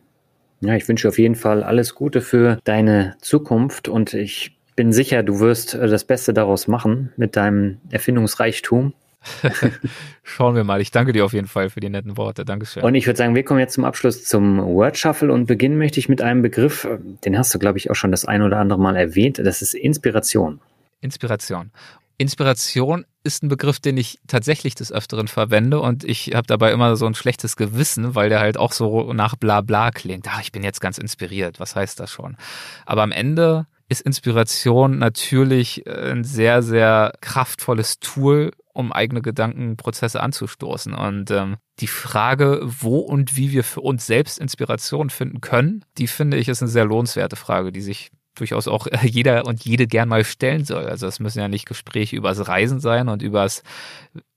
[0.61, 5.21] Ja, ich wünsche auf jeden Fall alles Gute für deine Zukunft und ich bin sicher,
[5.21, 8.93] du wirst äh, das Beste daraus machen mit deinem Erfindungsreichtum
[10.23, 10.81] Schauen wir mal.
[10.81, 12.45] Ich danke dir auf jeden Fall für die netten Worte.
[12.45, 12.83] Dankeschön.
[12.83, 15.99] Und ich würde sagen, wir kommen jetzt zum Abschluss zum Word Shuffle und beginnen möchte
[15.99, 16.87] ich mit einem Begriff,
[17.23, 19.39] den hast du, glaube ich, auch schon das ein oder andere Mal erwähnt.
[19.39, 20.59] Das ist Inspiration.
[21.01, 21.71] Inspiration.
[22.17, 26.95] Inspiration ist ein Begriff, den ich tatsächlich des Öfteren verwende und ich habe dabei immer
[26.95, 30.27] so ein schlechtes Gewissen, weil der halt auch so nach bla bla klingt.
[30.27, 31.59] Ah, ich bin jetzt ganz inspiriert.
[31.59, 32.37] Was heißt das schon?
[32.85, 40.93] Aber am Ende ist Inspiration natürlich ein sehr, sehr kraftvolles Tool, um eigene Gedankenprozesse anzustoßen.
[40.93, 46.07] Und ähm, die Frage, wo und wie wir für uns selbst Inspiration finden können, die
[46.07, 50.09] finde ich ist eine sehr lohnenswerte Frage, die sich durchaus auch jeder und jede gern
[50.09, 50.87] mal stellen soll.
[50.87, 53.63] Also es müssen ja nicht Gespräche übers Reisen sein und übers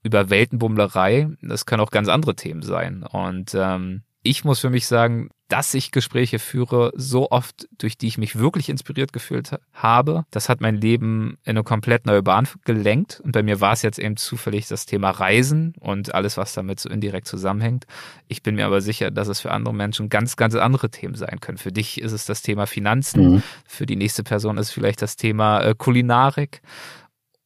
[0.03, 1.27] über Weltenbummlerei.
[1.41, 3.03] Das können auch ganz andere Themen sein.
[3.03, 8.07] Und ähm, ich muss für mich sagen, dass ich Gespräche führe, so oft, durch die
[8.07, 10.23] ich mich wirklich inspiriert gefühlt habe.
[10.29, 13.19] Das hat mein Leben in eine komplett neue Bahn gelenkt.
[13.23, 16.79] Und bei mir war es jetzt eben zufällig das Thema Reisen und alles, was damit
[16.79, 17.85] so indirekt zusammenhängt.
[18.27, 21.39] Ich bin mir aber sicher, dass es für andere Menschen ganz, ganz andere Themen sein
[21.39, 21.57] können.
[21.57, 23.33] Für dich ist es das Thema Finanzen.
[23.33, 23.43] Mhm.
[23.65, 26.61] Für die nächste Person ist vielleicht das Thema äh, Kulinarik.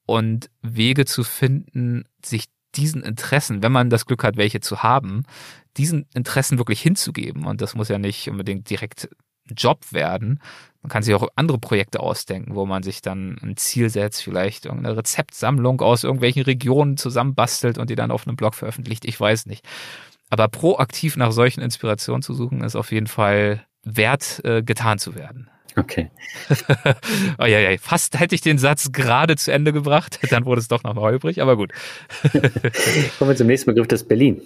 [0.05, 5.23] Und Wege zu finden, sich diesen Interessen, wenn man das Glück hat, welche zu haben,
[5.77, 7.45] diesen Interessen wirklich hinzugeben.
[7.45, 9.09] Und das muss ja nicht unbedingt direkt
[9.55, 10.39] Job werden.
[10.81, 14.65] Man kann sich auch andere Projekte ausdenken, wo man sich dann ein Ziel setzt, vielleicht
[14.65, 19.05] irgendeine Rezeptsammlung aus irgendwelchen Regionen zusammenbastelt und die dann auf einem Blog veröffentlicht.
[19.05, 19.65] Ich weiß nicht.
[20.29, 25.15] Aber proaktiv nach solchen Inspirationen zu suchen, ist auf jeden Fall wert, äh, getan zu
[25.15, 25.49] werden.
[25.75, 26.11] Okay.
[27.39, 30.67] oh, ja, ja, fast hätte ich den Satz gerade zu Ende gebracht, dann wurde es
[30.67, 31.71] doch noch holprig, aber gut.
[33.17, 34.41] Kommen wir zum nächsten Begriff, das Berlin.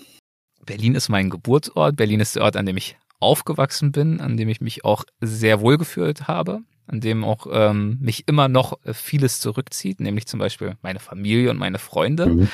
[0.68, 1.96] Berlin ist mein Geburtsort.
[1.96, 5.60] Berlin ist der Ort, an dem ich aufgewachsen bin, an dem ich mich auch sehr
[5.62, 10.78] wohl gefühlt habe, an dem auch ähm, mich immer noch vieles zurückzieht, nämlich zum Beispiel
[10.84, 12.28] meine Familie und meine Freunde.
[12.28, 12.48] Mhm.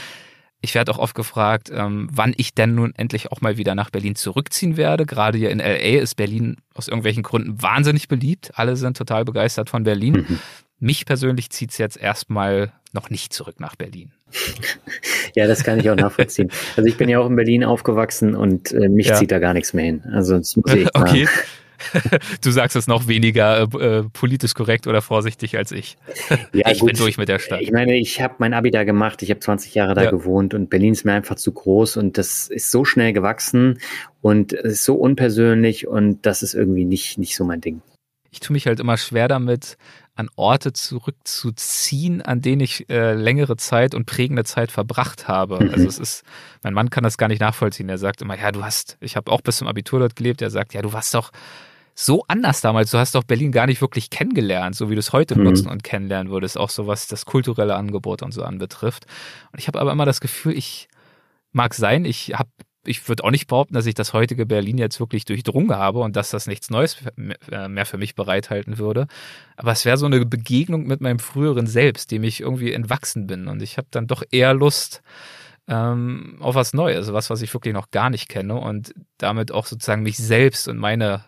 [0.62, 3.90] Ich werde auch oft gefragt, ähm, wann ich denn nun endlich auch mal wieder nach
[3.90, 5.06] Berlin zurückziehen werde.
[5.06, 8.52] Gerade hier in LA ist Berlin aus irgendwelchen Gründen wahnsinnig beliebt.
[8.56, 10.26] Alle sind total begeistert von Berlin.
[10.28, 10.40] Mhm.
[10.80, 14.12] Mich persönlich zieht es jetzt erstmal noch nicht zurück nach Berlin.
[15.36, 16.50] ja, das kann ich auch nachvollziehen.
[16.78, 19.16] Also ich bin ja auch in Berlin aufgewachsen und äh, mich ja.
[19.16, 20.04] zieht da gar nichts mehr hin.
[20.12, 21.28] Also das muss ich okay.
[22.44, 25.98] du sagst es noch weniger äh, äh, politisch korrekt oder vorsichtig als ich.
[26.54, 26.90] Ja, ich gut.
[26.90, 27.62] bin durch mit der Stadt.
[27.62, 30.12] Ich meine, ich habe mein Abi da gemacht, ich habe 20 Jahre da ja.
[30.12, 33.80] gewohnt und Berlin ist mir einfach zu groß und das ist so schnell gewachsen
[34.22, 37.82] und es ist so unpersönlich und das ist irgendwie nicht, nicht so mein Ding.
[38.30, 39.78] Ich tue mich halt immer schwer damit,
[40.16, 45.64] an Orte zurückzuziehen, an denen ich äh, längere Zeit und prägende Zeit verbracht habe.
[45.64, 45.72] Mhm.
[45.72, 46.24] Also es ist,
[46.62, 47.90] mein Mann kann das gar nicht nachvollziehen.
[47.90, 50.42] Er sagt immer, ja, du hast, ich habe auch bis zum Abitur dort gelebt.
[50.42, 51.32] Er sagt, ja, du warst doch
[51.96, 52.92] so anders damals.
[52.92, 55.46] Du hast doch Berlin gar nicht wirklich kennengelernt, so wie du es heute mhm.
[55.46, 59.06] nutzen und kennenlernen würdest, auch so was das kulturelle Angebot und so anbetrifft.
[59.52, 60.88] Und ich habe aber immer das Gefühl, ich
[61.52, 62.50] mag sein, ich habe
[62.86, 66.16] ich würde auch nicht behaupten, dass ich das heutige Berlin jetzt wirklich durchdrungen habe und
[66.16, 66.98] dass das nichts Neues
[67.52, 69.08] äh, mehr für mich bereithalten würde.
[69.56, 73.48] Aber es wäre so eine Begegnung mit meinem früheren Selbst, dem ich irgendwie entwachsen bin.
[73.48, 75.02] Und ich habe dann doch eher Lust,
[75.68, 79.66] ähm, auf was Neues, was, was ich wirklich noch gar nicht kenne und damit auch
[79.66, 81.24] sozusagen mich selbst und meine,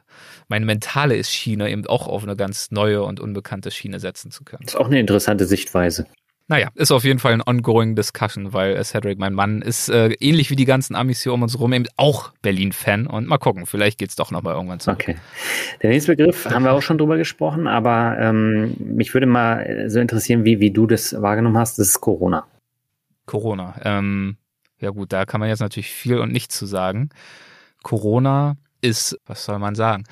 [0.49, 4.63] meine mentale Schiene eben auch auf eine ganz neue und unbekannte Schiene setzen zu können.
[4.63, 6.05] Das ist auch eine interessante Sichtweise.
[6.47, 10.51] Naja, ist auf jeden Fall ein ongoing Discussion, weil Cedric, mein Mann, ist äh, ähnlich
[10.51, 13.97] wie die ganzen Amis hier um uns rum eben auch Berlin-Fan und mal gucken, vielleicht
[13.97, 14.99] geht's doch nochmal irgendwann zurück.
[15.01, 15.15] Okay.
[15.81, 19.99] Der nächste Begriff haben wir auch schon drüber gesprochen, aber ähm, mich würde mal so
[19.99, 22.45] interessieren, wie, wie du das wahrgenommen hast, das ist Corona.
[23.25, 23.73] Corona.
[23.83, 24.37] Ähm,
[24.79, 27.09] ja gut, da kann man jetzt natürlich viel und nichts zu sagen.
[27.81, 30.03] Corona ist, was soll man sagen?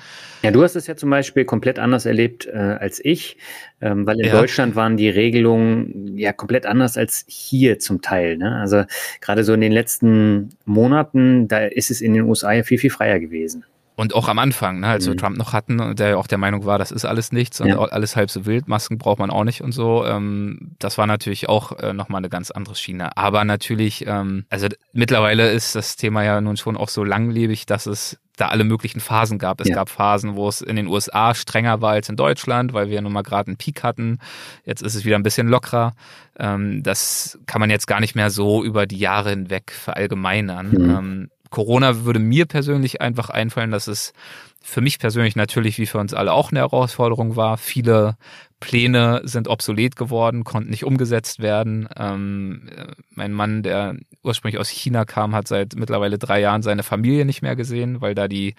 [0.42, 3.36] Ja, du hast es ja zum Beispiel komplett anders erlebt äh, als ich,
[3.80, 4.32] ähm, weil in ja.
[4.32, 8.36] Deutschland waren die Regelungen ja komplett anders als hier zum Teil.
[8.36, 8.56] Ne?
[8.56, 8.84] Also
[9.20, 12.90] gerade so in den letzten Monaten, da ist es in den USA ja viel, viel
[12.90, 13.64] freier gewesen.
[13.96, 15.18] Und auch am Anfang, ne, als wir mhm.
[15.18, 17.78] Trump noch hatten, der ja auch der Meinung war, das ist alles nichts und ja.
[17.78, 20.04] alles halb so wild, Masken braucht man auch nicht und so.
[20.04, 23.16] Ähm, das war natürlich auch äh, nochmal eine ganz andere Schiene.
[23.16, 27.86] Aber natürlich, ähm, also mittlerweile ist das Thema ja nun schon auch so langlebig, dass
[27.86, 29.60] es da alle möglichen Phasen gab.
[29.60, 29.76] Es ja.
[29.76, 33.12] gab Phasen, wo es in den USA strenger war als in Deutschland, weil wir nun
[33.12, 34.18] mal gerade einen Peak hatten.
[34.64, 35.94] Jetzt ist es wieder ein bisschen lockerer.
[36.38, 40.70] Ähm, das kann man jetzt gar nicht mehr so über die Jahre hinweg verallgemeinern.
[40.70, 40.90] Mhm.
[40.90, 44.12] Ähm, Corona würde mir persönlich einfach einfallen, dass es
[44.60, 47.58] für mich persönlich natürlich wie für uns alle auch eine Herausforderung war.
[47.58, 48.16] Viele
[48.64, 51.86] Pläne sind obsolet geworden, konnten nicht umgesetzt werden.
[51.98, 52.70] Ähm,
[53.10, 57.42] mein Mann, der ursprünglich aus China kam, hat seit mittlerweile drei Jahren seine Familie nicht
[57.42, 58.54] mehr gesehen, weil da die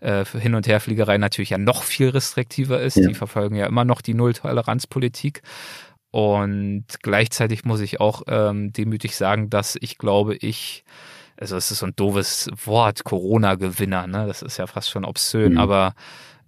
[0.00, 2.96] äh, Hin- und Herfliegerei natürlich ja noch viel restriktiver ist.
[2.96, 3.08] Ja.
[3.08, 5.42] Die verfolgen ja immer noch die Nulltoleranzpolitik.
[6.10, 10.84] Und gleichzeitig muss ich auch ähm, demütig sagen, dass ich glaube, ich
[11.36, 14.26] also es ist so ein doofes Wort, Corona-Gewinner, ne?
[14.26, 15.58] Das ist ja fast schon obszön, mhm.
[15.58, 15.94] aber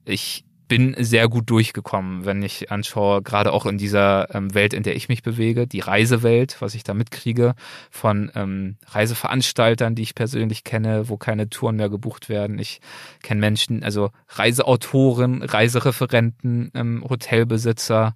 [0.05, 4.83] ich bin sehr gut durchgekommen, wenn ich anschaue, gerade auch in dieser ähm, Welt, in
[4.83, 7.55] der ich mich bewege, die Reisewelt, was ich da mitkriege,
[7.91, 12.59] von ähm, Reiseveranstaltern, die ich persönlich kenne, wo keine Touren mehr gebucht werden.
[12.59, 12.81] Ich
[13.23, 18.15] kenne Menschen, also Reiseautoren, Reisereferenten, ähm, Hotelbesitzer,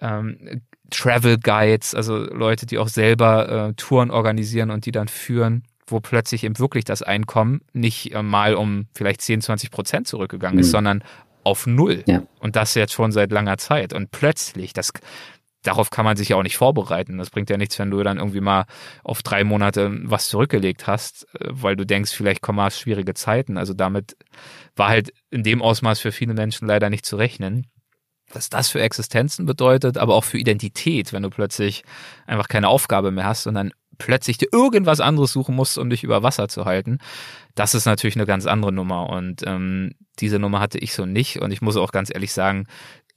[0.00, 5.64] ähm, Travel Guides, also Leute, die auch selber äh, Touren organisieren und die dann führen
[5.88, 10.58] wo plötzlich eben wirklich das Einkommen nicht äh, mal um vielleicht 10, 20 Prozent zurückgegangen
[10.58, 10.70] ist, mhm.
[10.70, 11.04] sondern
[11.44, 12.04] auf Null.
[12.06, 12.22] Ja.
[12.40, 13.92] Und das jetzt schon seit langer Zeit.
[13.92, 14.92] Und plötzlich, das,
[15.62, 17.18] darauf kann man sich ja auch nicht vorbereiten.
[17.18, 18.64] Das bringt ja nichts, wenn du dann irgendwie mal
[19.04, 23.56] auf drei Monate was zurückgelegt hast, äh, weil du denkst, vielleicht kommen mal schwierige Zeiten.
[23.56, 24.16] Also damit
[24.76, 27.66] war halt in dem Ausmaß für viele Menschen leider nicht zu rechnen.
[28.32, 31.84] Was das für Existenzen bedeutet, aber auch für Identität, wenn du plötzlich
[32.26, 36.22] einfach keine Aufgabe mehr hast, sondern plötzlich dir irgendwas anderes suchen musst, um dich über
[36.22, 36.98] Wasser zu halten.
[37.54, 41.40] Das ist natürlich eine ganz andere Nummer und ähm, diese Nummer hatte ich so nicht
[41.40, 42.66] und ich muss auch ganz ehrlich sagen,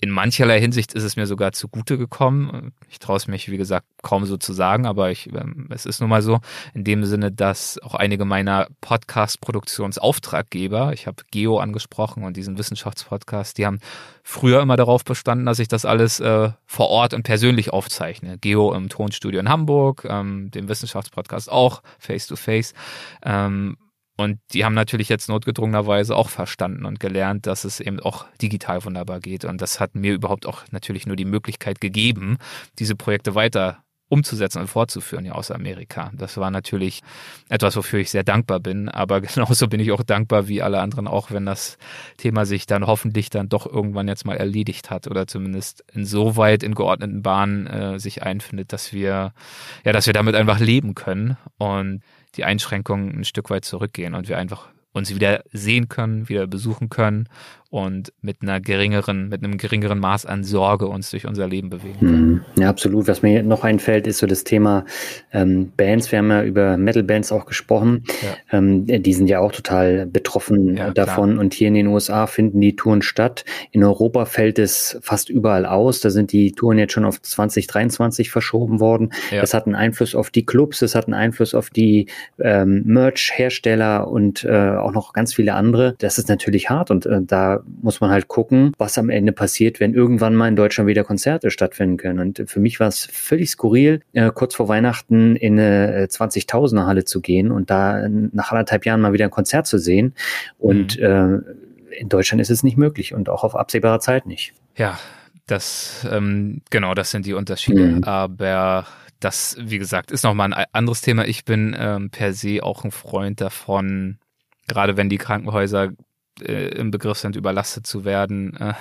[0.02, 2.74] in mancherlei Hinsicht ist es mir sogar zugute gekommen.
[2.90, 6.02] Ich traue es mich, wie gesagt, kaum so zu sagen, aber ich, ähm, es ist
[6.02, 6.42] nun mal so,
[6.74, 13.58] in dem Sinne, dass auch einige meiner Podcast-Produktionsauftraggeber, ich habe Geo angesprochen und diesen Wissenschaftspodcast,
[13.58, 13.80] die haben
[14.22, 18.38] früher immer darauf bestanden, dass ich das alles äh, vor Ort und persönlich aufzeichne.
[18.38, 22.74] Geo im Tonstudio in Hamburg, ähm, dem Wissenschaftspodcast auch, face to face.
[23.24, 23.78] Ähm,
[24.18, 28.84] und die haben natürlich jetzt notgedrungenerweise auch verstanden und gelernt, dass es eben auch digital
[28.86, 29.44] wunderbar geht.
[29.44, 32.38] Und das hat mir überhaupt auch natürlich nur die Möglichkeit gegeben,
[32.80, 36.12] diese Projekte weiter umzusetzen und fortzuführen, ja, aus Amerika.
[36.14, 37.02] Das war natürlich
[37.50, 38.88] etwas, wofür ich sehr dankbar bin.
[38.90, 41.78] Aber genauso bin ich auch dankbar wie alle anderen auch, wenn das
[42.18, 46.76] Thema sich dann hoffentlich dann doch irgendwann jetzt mal erledigt hat oder zumindest insoweit in
[46.76, 49.34] geordneten Bahnen äh, sich einfindet, dass wir,
[49.84, 51.38] ja, dass wir damit einfach leben können.
[51.58, 52.02] Und
[52.36, 56.90] die Einschränkungen ein Stück weit zurückgehen und wir einfach uns wieder sehen können, wieder besuchen
[56.90, 57.28] können
[57.76, 62.00] und mit einer geringeren, mit einem geringeren Maß an Sorge uns durch unser Leben bewegen
[62.00, 62.44] können.
[62.56, 62.62] Mhm.
[62.62, 63.10] Ja, absolut.
[63.10, 64.86] Was mir noch einfällt, ist so das Thema
[65.34, 66.10] ähm, Bands.
[66.10, 68.06] Wir haben ja über Metal-Bands auch gesprochen.
[68.22, 68.58] Ja.
[68.58, 71.32] Ähm, die sind ja auch total betroffen ja, davon.
[71.32, 71.42] Klar.
[71.42, 73.44] Und hier in den USA finden die Touren statt.
[73.72, 76.00] In Europa fällt es fast überall aus.
[76.00, 79.12] Da sind die Touren jetzt schon auf 2023 verschoben worden.
[79.32, 79.42] Ja.
[79.42, 82.08] Das hat einen Einfluss auf die Clubs, das hat einen Einfluss auf die
[82.40, 85.96] ähm, Merch-Hersteller und äh, auch noch ganz viele andere.
[85.98, 89.80] Das ist natürlich hart und äh, da muss man halt gucken, was am Ende passiert,
[89.80, 92.20] wenn irgendwann mal in Deutschland wieder Konzerte stattfinden können.
[92.20, 96.86] Und für mich war es völlig skurril, äh, kurz vor Weihnachten in eine 20.000er äh,
[96.86, 100.14] Halle zu gehen und da nach anderthalb Jahren mal wieder ein Konzert zu sehen.
[100.58, 101.04] Und mhm.
[101.04, 104.54] äh, in Deutschland ist es nicht möglich und auch auf absehbare Zeit nicht.
[104.76, 105.00] Ja,
[105.48, 107.84] das, ähm, genau, das sind die Unterschiede.
[107.84, 108.04] Mhm.
[108.04, 108.86] Aber
[109.20, 111.26] das, wie gesagt, ist nochmal ein anderes Thema.
[111.26, 114.18] Ich bin ähm, per se auch ein Freund davon,
[114.68, 115.92] gerade wenn die Krankenhäuser
[116.42, 118.74] äh, im Begriff sind, überlastet zu werden, äh,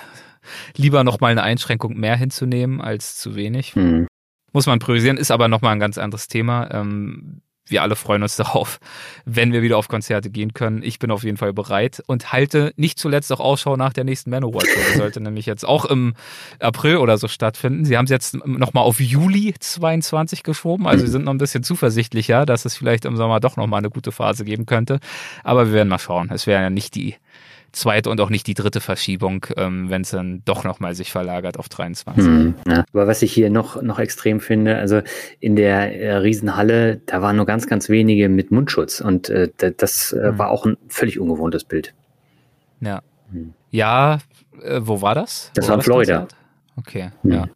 [0.75, 3.75] lieber nochmal eine Einschränkung mehr hinzunehmen als zu wenig.
[3.75, 4.07] Mhm.
[4.53, 6.69] Muss man priorisieren, ist aber nochmal ein ganz anderes Thema.
[6.71, 8.79] Ähm, wir alle freuen uns darauf,
[9.25, 10.83] wenn wir wieder auf Konzerte gehen können.
[10.83, 14.29] Ich bin auf jeden Fall bereit und halte nicht zuletzt auch Ausschau nach der nächsten
[14.29, 14.83] Manowar Tour.
[14.93, 16.13] Die sollte nämlich jetzt auch im
[16.59, 17.85] April oder so stattfinden.
[17.85, 21.63] Sie haben es jetzt nochmal auf Juli 22 geschoben, also sie sind noch ein bisschen
[21.63, 24.99] zuversichtlicher, dass es vielleicht im Sommer doch nochmal eine gute Phase geben könnte.
[25.43, 26.29] Aber wir werden mal schauen.
[26.31, 27.15] Es wäre ja nicht die
[27.75, 31.59] zweite und auch nicht die dritte Verschiebung, ähm, wenn es dann doch nochmal sich verlagert
[31.59, 32.23] auf 23.
[32.23, 32.85] Hm, ja.
[32.93, 35.01] Aber was ich hier noch, noch extrem finde, also
[35.39, 40.13] in der äh, Riesenhalle, da waren nur ganz, ganz wenige mit Mundschutz und äh, das
[40.13, 40.37] äh, hm.
[40.39, 41.93] war auch ein völlig ungewohntes Bild.
[42.81, 43.01] Ja.
[43.31, 43.53] Hm.
[43.71, 44.19] Ja,
[44.61, 45.51] äh, wo war das?
[45.53, 46.19] Das wo war in Florida.
[46.19, 46.35] Konzert?
[46.77, 47.31] Okay, hm.
[47.31, 47.47] ja.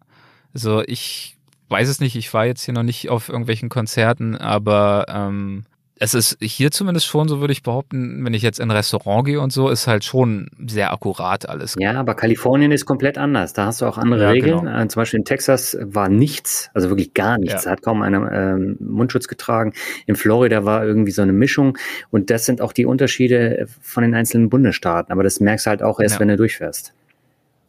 [0.53, 1.37] Also ich
[1.69, 5.65] weiß es nicht, ich war jetzt hier noch nicht auf irgendwelchen Konzerten, aber ähm,
[6.01, 9.25] es ist hier zumindest schon, so würde ich behaupten, wenn ich jetzt in ein Restaurant
[9.25, 11.75] gehe und so, ist halt schon sehr akkurat alles.
[11.77, 13.51] Ja, aber Kalifornien ist komplett anders.
[13.51, 14.59] Da hast du auch andere ja, Regeln.
[14.59, 14.79] Genau.
[14.79, 17.65] Äh, zum Beispiel in Texas war nichts, also wirklich gar nichts.
[17.65, 17.71] Ja.
[17.71, 19.73] hat kaum einer ähm, Mundschutz getragen.
[20.05, 21.77] In Florida war irgendwie so eine Mischung.
[22.11, 25.11] Und das sind auch die Unterschiede von den einzelnen Bundesstaaten.
[25.11, 26.19] Aber das merkst du halt auch erst, ja.
[26.21, 26.93] wenn du durchfährst.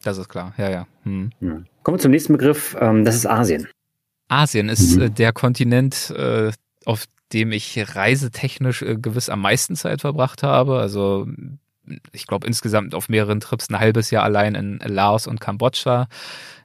[0.05, 0.87] Das ist klar, ja, ja.
[1.03, 1.33] Hm.
[1.41, 2.77] Kommen wir zum nächsten Begriff.
[2.81, 3.67] Ähm, das ist Asien.
[4.29, 5.03] Asien ist mhm.
[5.03, 6.53] Äh, der Kontinent, äh,
[6.87, 10.79] auf dem ich reisetechnisch äh, gewiss am meisten Zeit verbracht habe.
[10.79, 11.27] Also
[12.13, 16.09] ich glaube insgesamt auf mehreren Trips ein halbes Jahr allein in Laos und Kambodscha.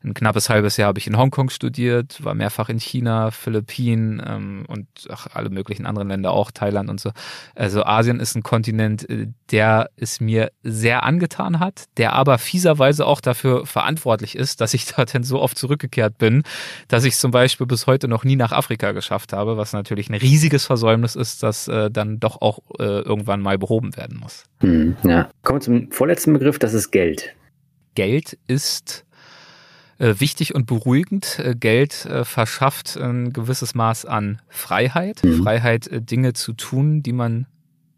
[0.05, 4.65] Ein knappes halbes Jahr habe ich in Hongkong studiert, war mehrfach in China, Philippinen ähm,
[4.67, 7.11] und ach, alle möglichen anderen Länder auch, Thailand und so.
[7.55, 13.07] Also Asien ist ein Kontinent, äh, der es mir sehr angetan hat, der aber fieserweise
[13.07, 16.43] auch dafür verantwortlich ist, dass ich dorthin so oft zurückgekehrt bin,
[16.87, 20.15] dass ich zum Beispiel bis heute noch nie nach Afrika geschafft habe, was natürlich ein
[20.15, 24.43] riesiges Versäumnis ist, das äh, dann doch auch äh, irgendwann mal behoben werden muss.
[24.59, 25.29] Hm, ja.
[25.41, 27.33] Kommen wir zum vorletzten Begriff, das ist Geld.
[27.95, 29.05] Geld ist
[29.97, 31.39] wichtig und beruhigend.
[31.39, 35.23] Äh, Geld äh, verschafft ein gewisses Maß an Freiheit.
[35.23, 35.43] Mhm.
[35.43, 37.47] Freiheit, äh, Dinge zu tun, die man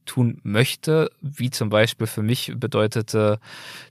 [0.05, 3.39] tun möchte, wie zum Beispiel für mich bedeutete,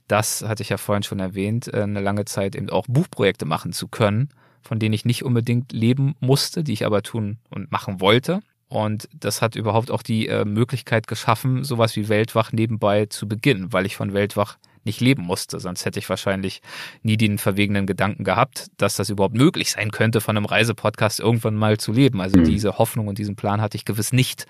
[0.07, 3.71] das hatte ich ja vorhin schon erwähnt, äh, eine lange Zeit eben auch Buchprojekte machen
[3.71, 4.29] zu können,
[4.61, 8.41] von denen ich nicht unbedingt leben musste, die ich aber tun und machen wollte.
[8.69, 13.71] Und das hat überhaupt auch die äh, Möglichkeit geschaffen, sowas wie Weltwach nebenbei zu beginnen,
[13.71, 14.57] weil ich von Weltwach
[14.87, 15.59] nicht leben musste.
[15.59, 16.61] Sonst hätte ich wahrscheinlich
[17.03, 21.55] nie den verwegenen Gedanken gehabt, dass das überhaupt möglich sein könnte, von einem Reisepodcast irgendwann
[21.55, 22.19] mal zu leben.
[22.21, 22.45] Also mhm.
[22.45, 24.47] diese Hoffnung und diesen Plan hatte ich gewiss nicht.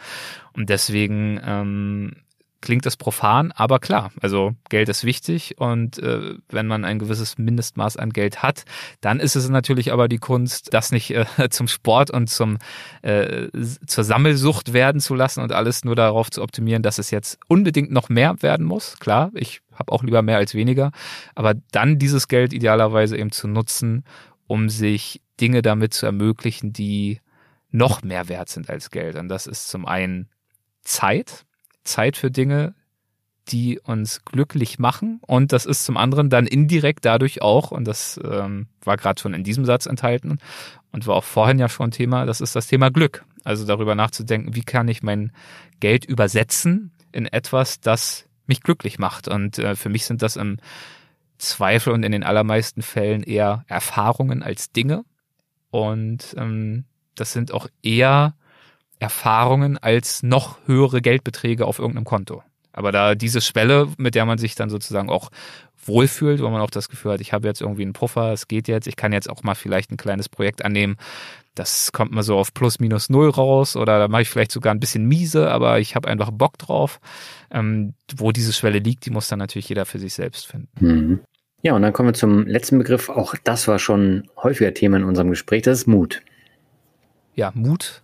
[0.54, 2.14] Und deswegen ähm,
[2.62, 7.38] klingt das profan, aber klar, also Geld ist wichtig und äh, wenn man ein gewisses
[7.38, 8.64] Mindestmaß an Geld hat,
[9.02, 12.58] dann ist es natürlich aber die Kunst, das nicht äh, zum Sport und zum
[13.02, 13.48] äh,
[13.86, 17.92] zur Sammelsucht werden zu lassen und alles nur darauf zu optimieren, dass es jetzt unbedingt
[17.92, 18.98] noch mehr werden muss.
[19.00, 20.92] Klar, ich habe auch lieber mehr als weniger,
[21.36, 24.04] aber dann dieses Geld idealerweise eben zu nutzen,
[24.48, 27.20] um sich Dinge damit zu ermöglichen, die
[27.70, 29.16] noch mehr wert sind als Geld.
[29.16, 30.30] Und das ist zum einen
[30.82, 31.46] Zeit,
[31.88, 32.76] Zeit für Dinge,
[33.50, 35.20] die uns glücklich machen.
[35.26, 39.34] Und das ist zum anderen dann indirekt dadurch auch, und das ähm, war gerade schon
[39.34, 40.40] in diesem Satz enthalten
[40.92, 43.24] und war auch vorhin ja schon Thema, das ist das Thema Glück.
[43.44, 45.32] Also darüber nachzudenken, wie kann ich mein
[45.80, 49.28] Geld übersetzen in etwas, das mich glücklich macht.
[49.28, 50.58] Und äh, für mich sind das im
[51.38, 55.06] Zweifel und in den allermeisten Fällen eher Erfahrungen als Dinge.
[55.70, 56.86] Und ähm,
[57.16, 58.36] das sind auch eher
[59.00, 62.44] Erfahrungen als noch höhere Geldbeträge auf irgendeinem Konto.
[62.74, 65.30] Aber da diese Schwelle, mit der man sich dann sozusagen auch
[65.84, 68.68] wohlfühlt, wo man auch das Gefühl hat, ich habe jetzt irgendwie einen Puffer, es geht
[68.68, 70.98] jetzt, ich kann jetzt auch mal vielleicht ein kleines Projekt annehmen,
[71.56, 74.74] das kommt mal so auf plus minus null raus oder da mache ich vielleicht sogar
[74.74, 77.00] ein bisschen miese, aber ich habe einfach Bock drauf.
[77.50, 80.70] Ähm, wo diese Schwelle liegt, die muss dann natürlich jeder für sich selbst finden.
[80.80, 81.20] Mhm.
[81.64, 83.10] Ja, und dann kommen wir zum letzten Begriff.
[83.10, 85.64] Auch das war schon häufiger Thema in unserem Gespräch.
[85.64, 86.22] Das ist Mut.
[87.34, 88.02] Ja, Mut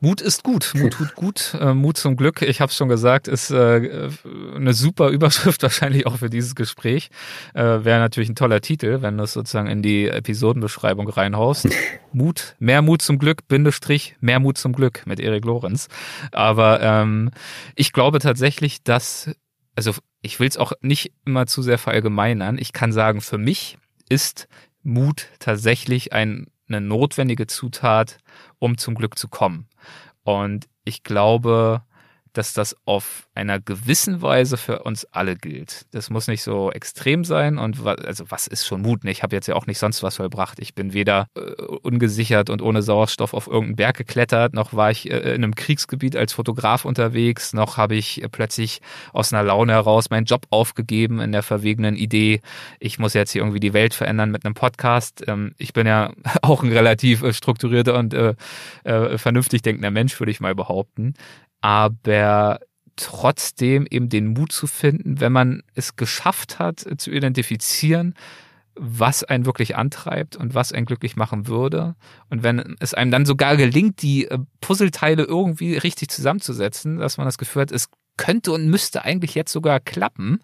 [0.00, 3.28] Mut ist gut, Mut tut gut, äh, Mut zum Glück, ich habe es schon gesagt,
[3.28, 4.10] ist äh,
[4.54, 7.08] eine super Überschrift wahrscheinlich auch für dieses Gespräch.
[7.54, 11.68] Äh, Wäre natürlich ein toller Titel, wenn du es sozusagen in die Episodenbeschreibung reinhaust.
[12.12, 15.88] Mut, mehr Mut zum Glück, Bindestrich, mehr Mut zum Glück mit Erik Lorenz.
[16.30, 17.30] Aber ähm,
[17.74, 19.30] ich glaube tatsächlich, dass,
[19.76, 23.78] also ich will es auch nicht immer zu sehr verallgemeinern, ich kann sagen, für mich
[24.08, 24.46] ist
[24.82, 28.18] Mut tatsächlich ein, eine notwendige Zutat,
[28.58, 29.68] um zum Glück zu kommen.
[30.26, 31.82] Und ich glaube,
[32.36, 35.86] dass das auf einer gewissen Weise für uns alle gilt.
[35.92, 39.04] Das muss nicht so extrem sein und also was ist schon Mut?
[39.04, 40.58] Ich habe jetzt ja auch nicht sonst was vollbracht.
[40.58, 45.10] Ich bin weder äh, ungesichert und ohne Sauerstoff auf irgendeinen Berg geklettert, noch war ich
[45.10, 48.80] äh, in einem Kriegsgebiet als Fotograf unterwegs, noch habe ich äh, plötzlich
[49.12, 52.40] aus einer Laune heraus meinen Job aufgegeben in der verwegenen Idee,
[52.80, 55.24] ich muss jetzt hier irgendwie die Welt verändern mit einem Podcast.
[55.26, 58.34] Ähm, ich bin ja auch ein relativ äh, strukturierter und äh,
[58.84, 61.14] äh, vernünftig denkender Mensch, würde ich mal behaupten
[61.60, 62.60] aber
[62.96, 68.14] trotzdem eben den Mut zu finden, wenn man es geschafft hat, zu identifizieren,
[68.74, 71.94] was einen wirklich antreibt und was einen glücklich machen würde.
[72.28, 77.26] Und wenn es einem dann sogar gelingt, die äh, Puzzleteile irgendwie richtig zusammenzusetzen, dass man
[77.26, 80.40] das Gefühl hat, es könnte und müsste eigentlich jetzt sogar klappen,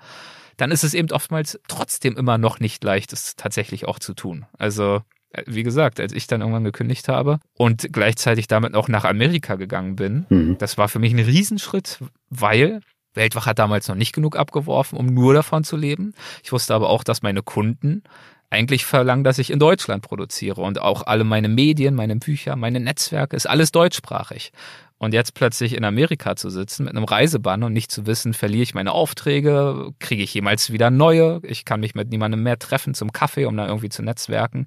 [0.57, 4.47] dann ist es eben oftmals trotzdem immer noch nicht leicht, es tatsächlich auch zu tun.
[4.59, 5.03] Also
[5.47, 9.97] wie gesagt, als ich dann irgendwann gekündigt habe und gleichzeitig damit auch nach Amerika gegangen
[9.97, 10.59] bin, mhm.
[10.59, 11.99] das war für mich ein Riesenschritt,
[12.31, 12.81] weil
[13.15, 16.15] Weltwach hat damals noch nicht genug abgeworfen, um nur davon zu leben.
[16.43, 18.03] Ich wusste aber auch, dass meine Kunden
[18.51, 22.81] eigentlich verlangen, dass ich in Deutschland produziere und auch alle meine Medien, meine Bücher, meine
[22.81, 24.53] Netzwerke, ist alles deutschsprachig.
[24.99, 28.63] Und jetzt plötzlich in Amerika zu sitzen mit einem Reisebann und nicht zu wissen, verliere
[28.63, 32.95] ich meine Aufträge, kriege ich jemals wieder neue, ich kann mich mit niemandem mehr treffen
[32.95, 34.67] zum Kaffee, um da irgendwie zu netzwerken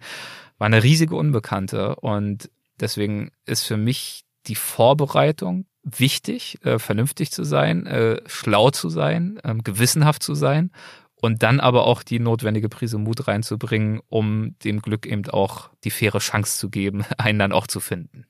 [0.57, 2.49] war eine riesige Unbekannte und
[2.79, 9.39] deswegen ist für mich die Vorbereitung wichtig, äh, vernünftig zu sein, äh, schlau zu sein,
[9.43, 10.71] äh, gewissenhaft zu sein
[11.15, 15.91] und dann aber auch die notwendige Prise Mut reinzubringen, um dem Glück eben auch die
[15.91, 18.25] faire Chance zu geben, einen dann auch zu finden.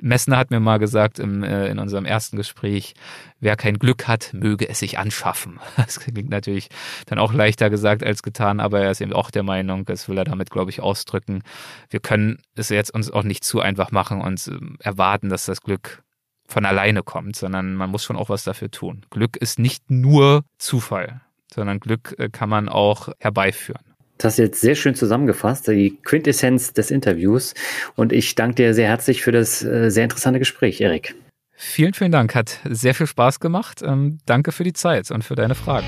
[0.00, 2.94] Messner hat mir mal gesagt im, äh, in unserem ersten Gespräch,
[3.40, 5.58] wer kein Glück hat, möge es sich anschaffen.
[5.76, 6.68] Das klingt natürlich
[7.06, 10.18] dann auch leichter gesagt als getan, aber er ist eben auch der Meinung, das will
[10.18, 11.42] er damit, glaube ich, ausdrücken.
[11.90, 15.62] Wir können es jetzt uns auch nicht zu einfach machen und äh, erwarten, dass das
[15.62, 16.02] Glück
[16.48, 19.04] von alleine kommt, sondern man muss schon auch was dafür tun.
[19.10, 21.20] Glück ist nicht nur Zufall,
[21.52, 23.85] sondern Glück äh, kann man auch herbeiführen.
[24.18, 27.54] Das hast du jetzt sehr schön zusammengefasst, die Quintessenz des Interviews.
[27.96, 31.14] Und ich danke dir sehr herzlich für das äh, sehr interessante Gespräch, Erik.
[31.52, 32.34] Vielen, vielen Dank.
[32.34, 33.82] Hat sehr viel Spaß gemacht.
[33.82, 35.86] Ähm, danke für die Zeit und für deine Fragen.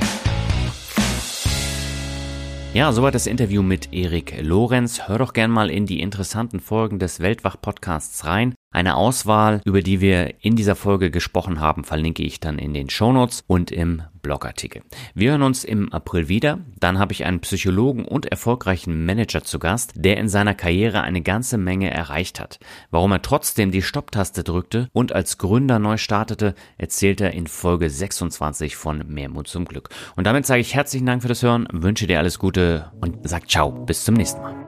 [2.75, 5.09] Ja, soweit das Interview mit Erik Lorenz.
[5.09, 8.55] Hör doch gern mal in die interessanten Folgen des Weltwach-Podcasts rein.
[8.71, 12.91] Eine Auswahl, über die wir in dieser Folge gesprochen haben, verlinke ich dann in den
[12.91, 14.83] Shownotes und im Blogartikel.
[15.15, 16.59] Wir hören uns im April wieder.
[16.79, 21.23] Dann habe ich einen Psychologen und erfolgreichen Manager zu Gast, der in seiner Karriere eine
[21.23, 22.61] ganze Menge erreicht hat.
[22.91, 27.89] Warum er trotzdem die Stopptaste drückte und als Gründer neu startete, erzählt er in Folge
[27.89, 29.89] 26 von Mehrmut zum Glück.
[30.15, 33.49] Und damit sage ich herzlichen Dank für das Hören, wünsche dir alles Gute und sag
[33.49, 34.68] ciao, bis zum nächsten Mal.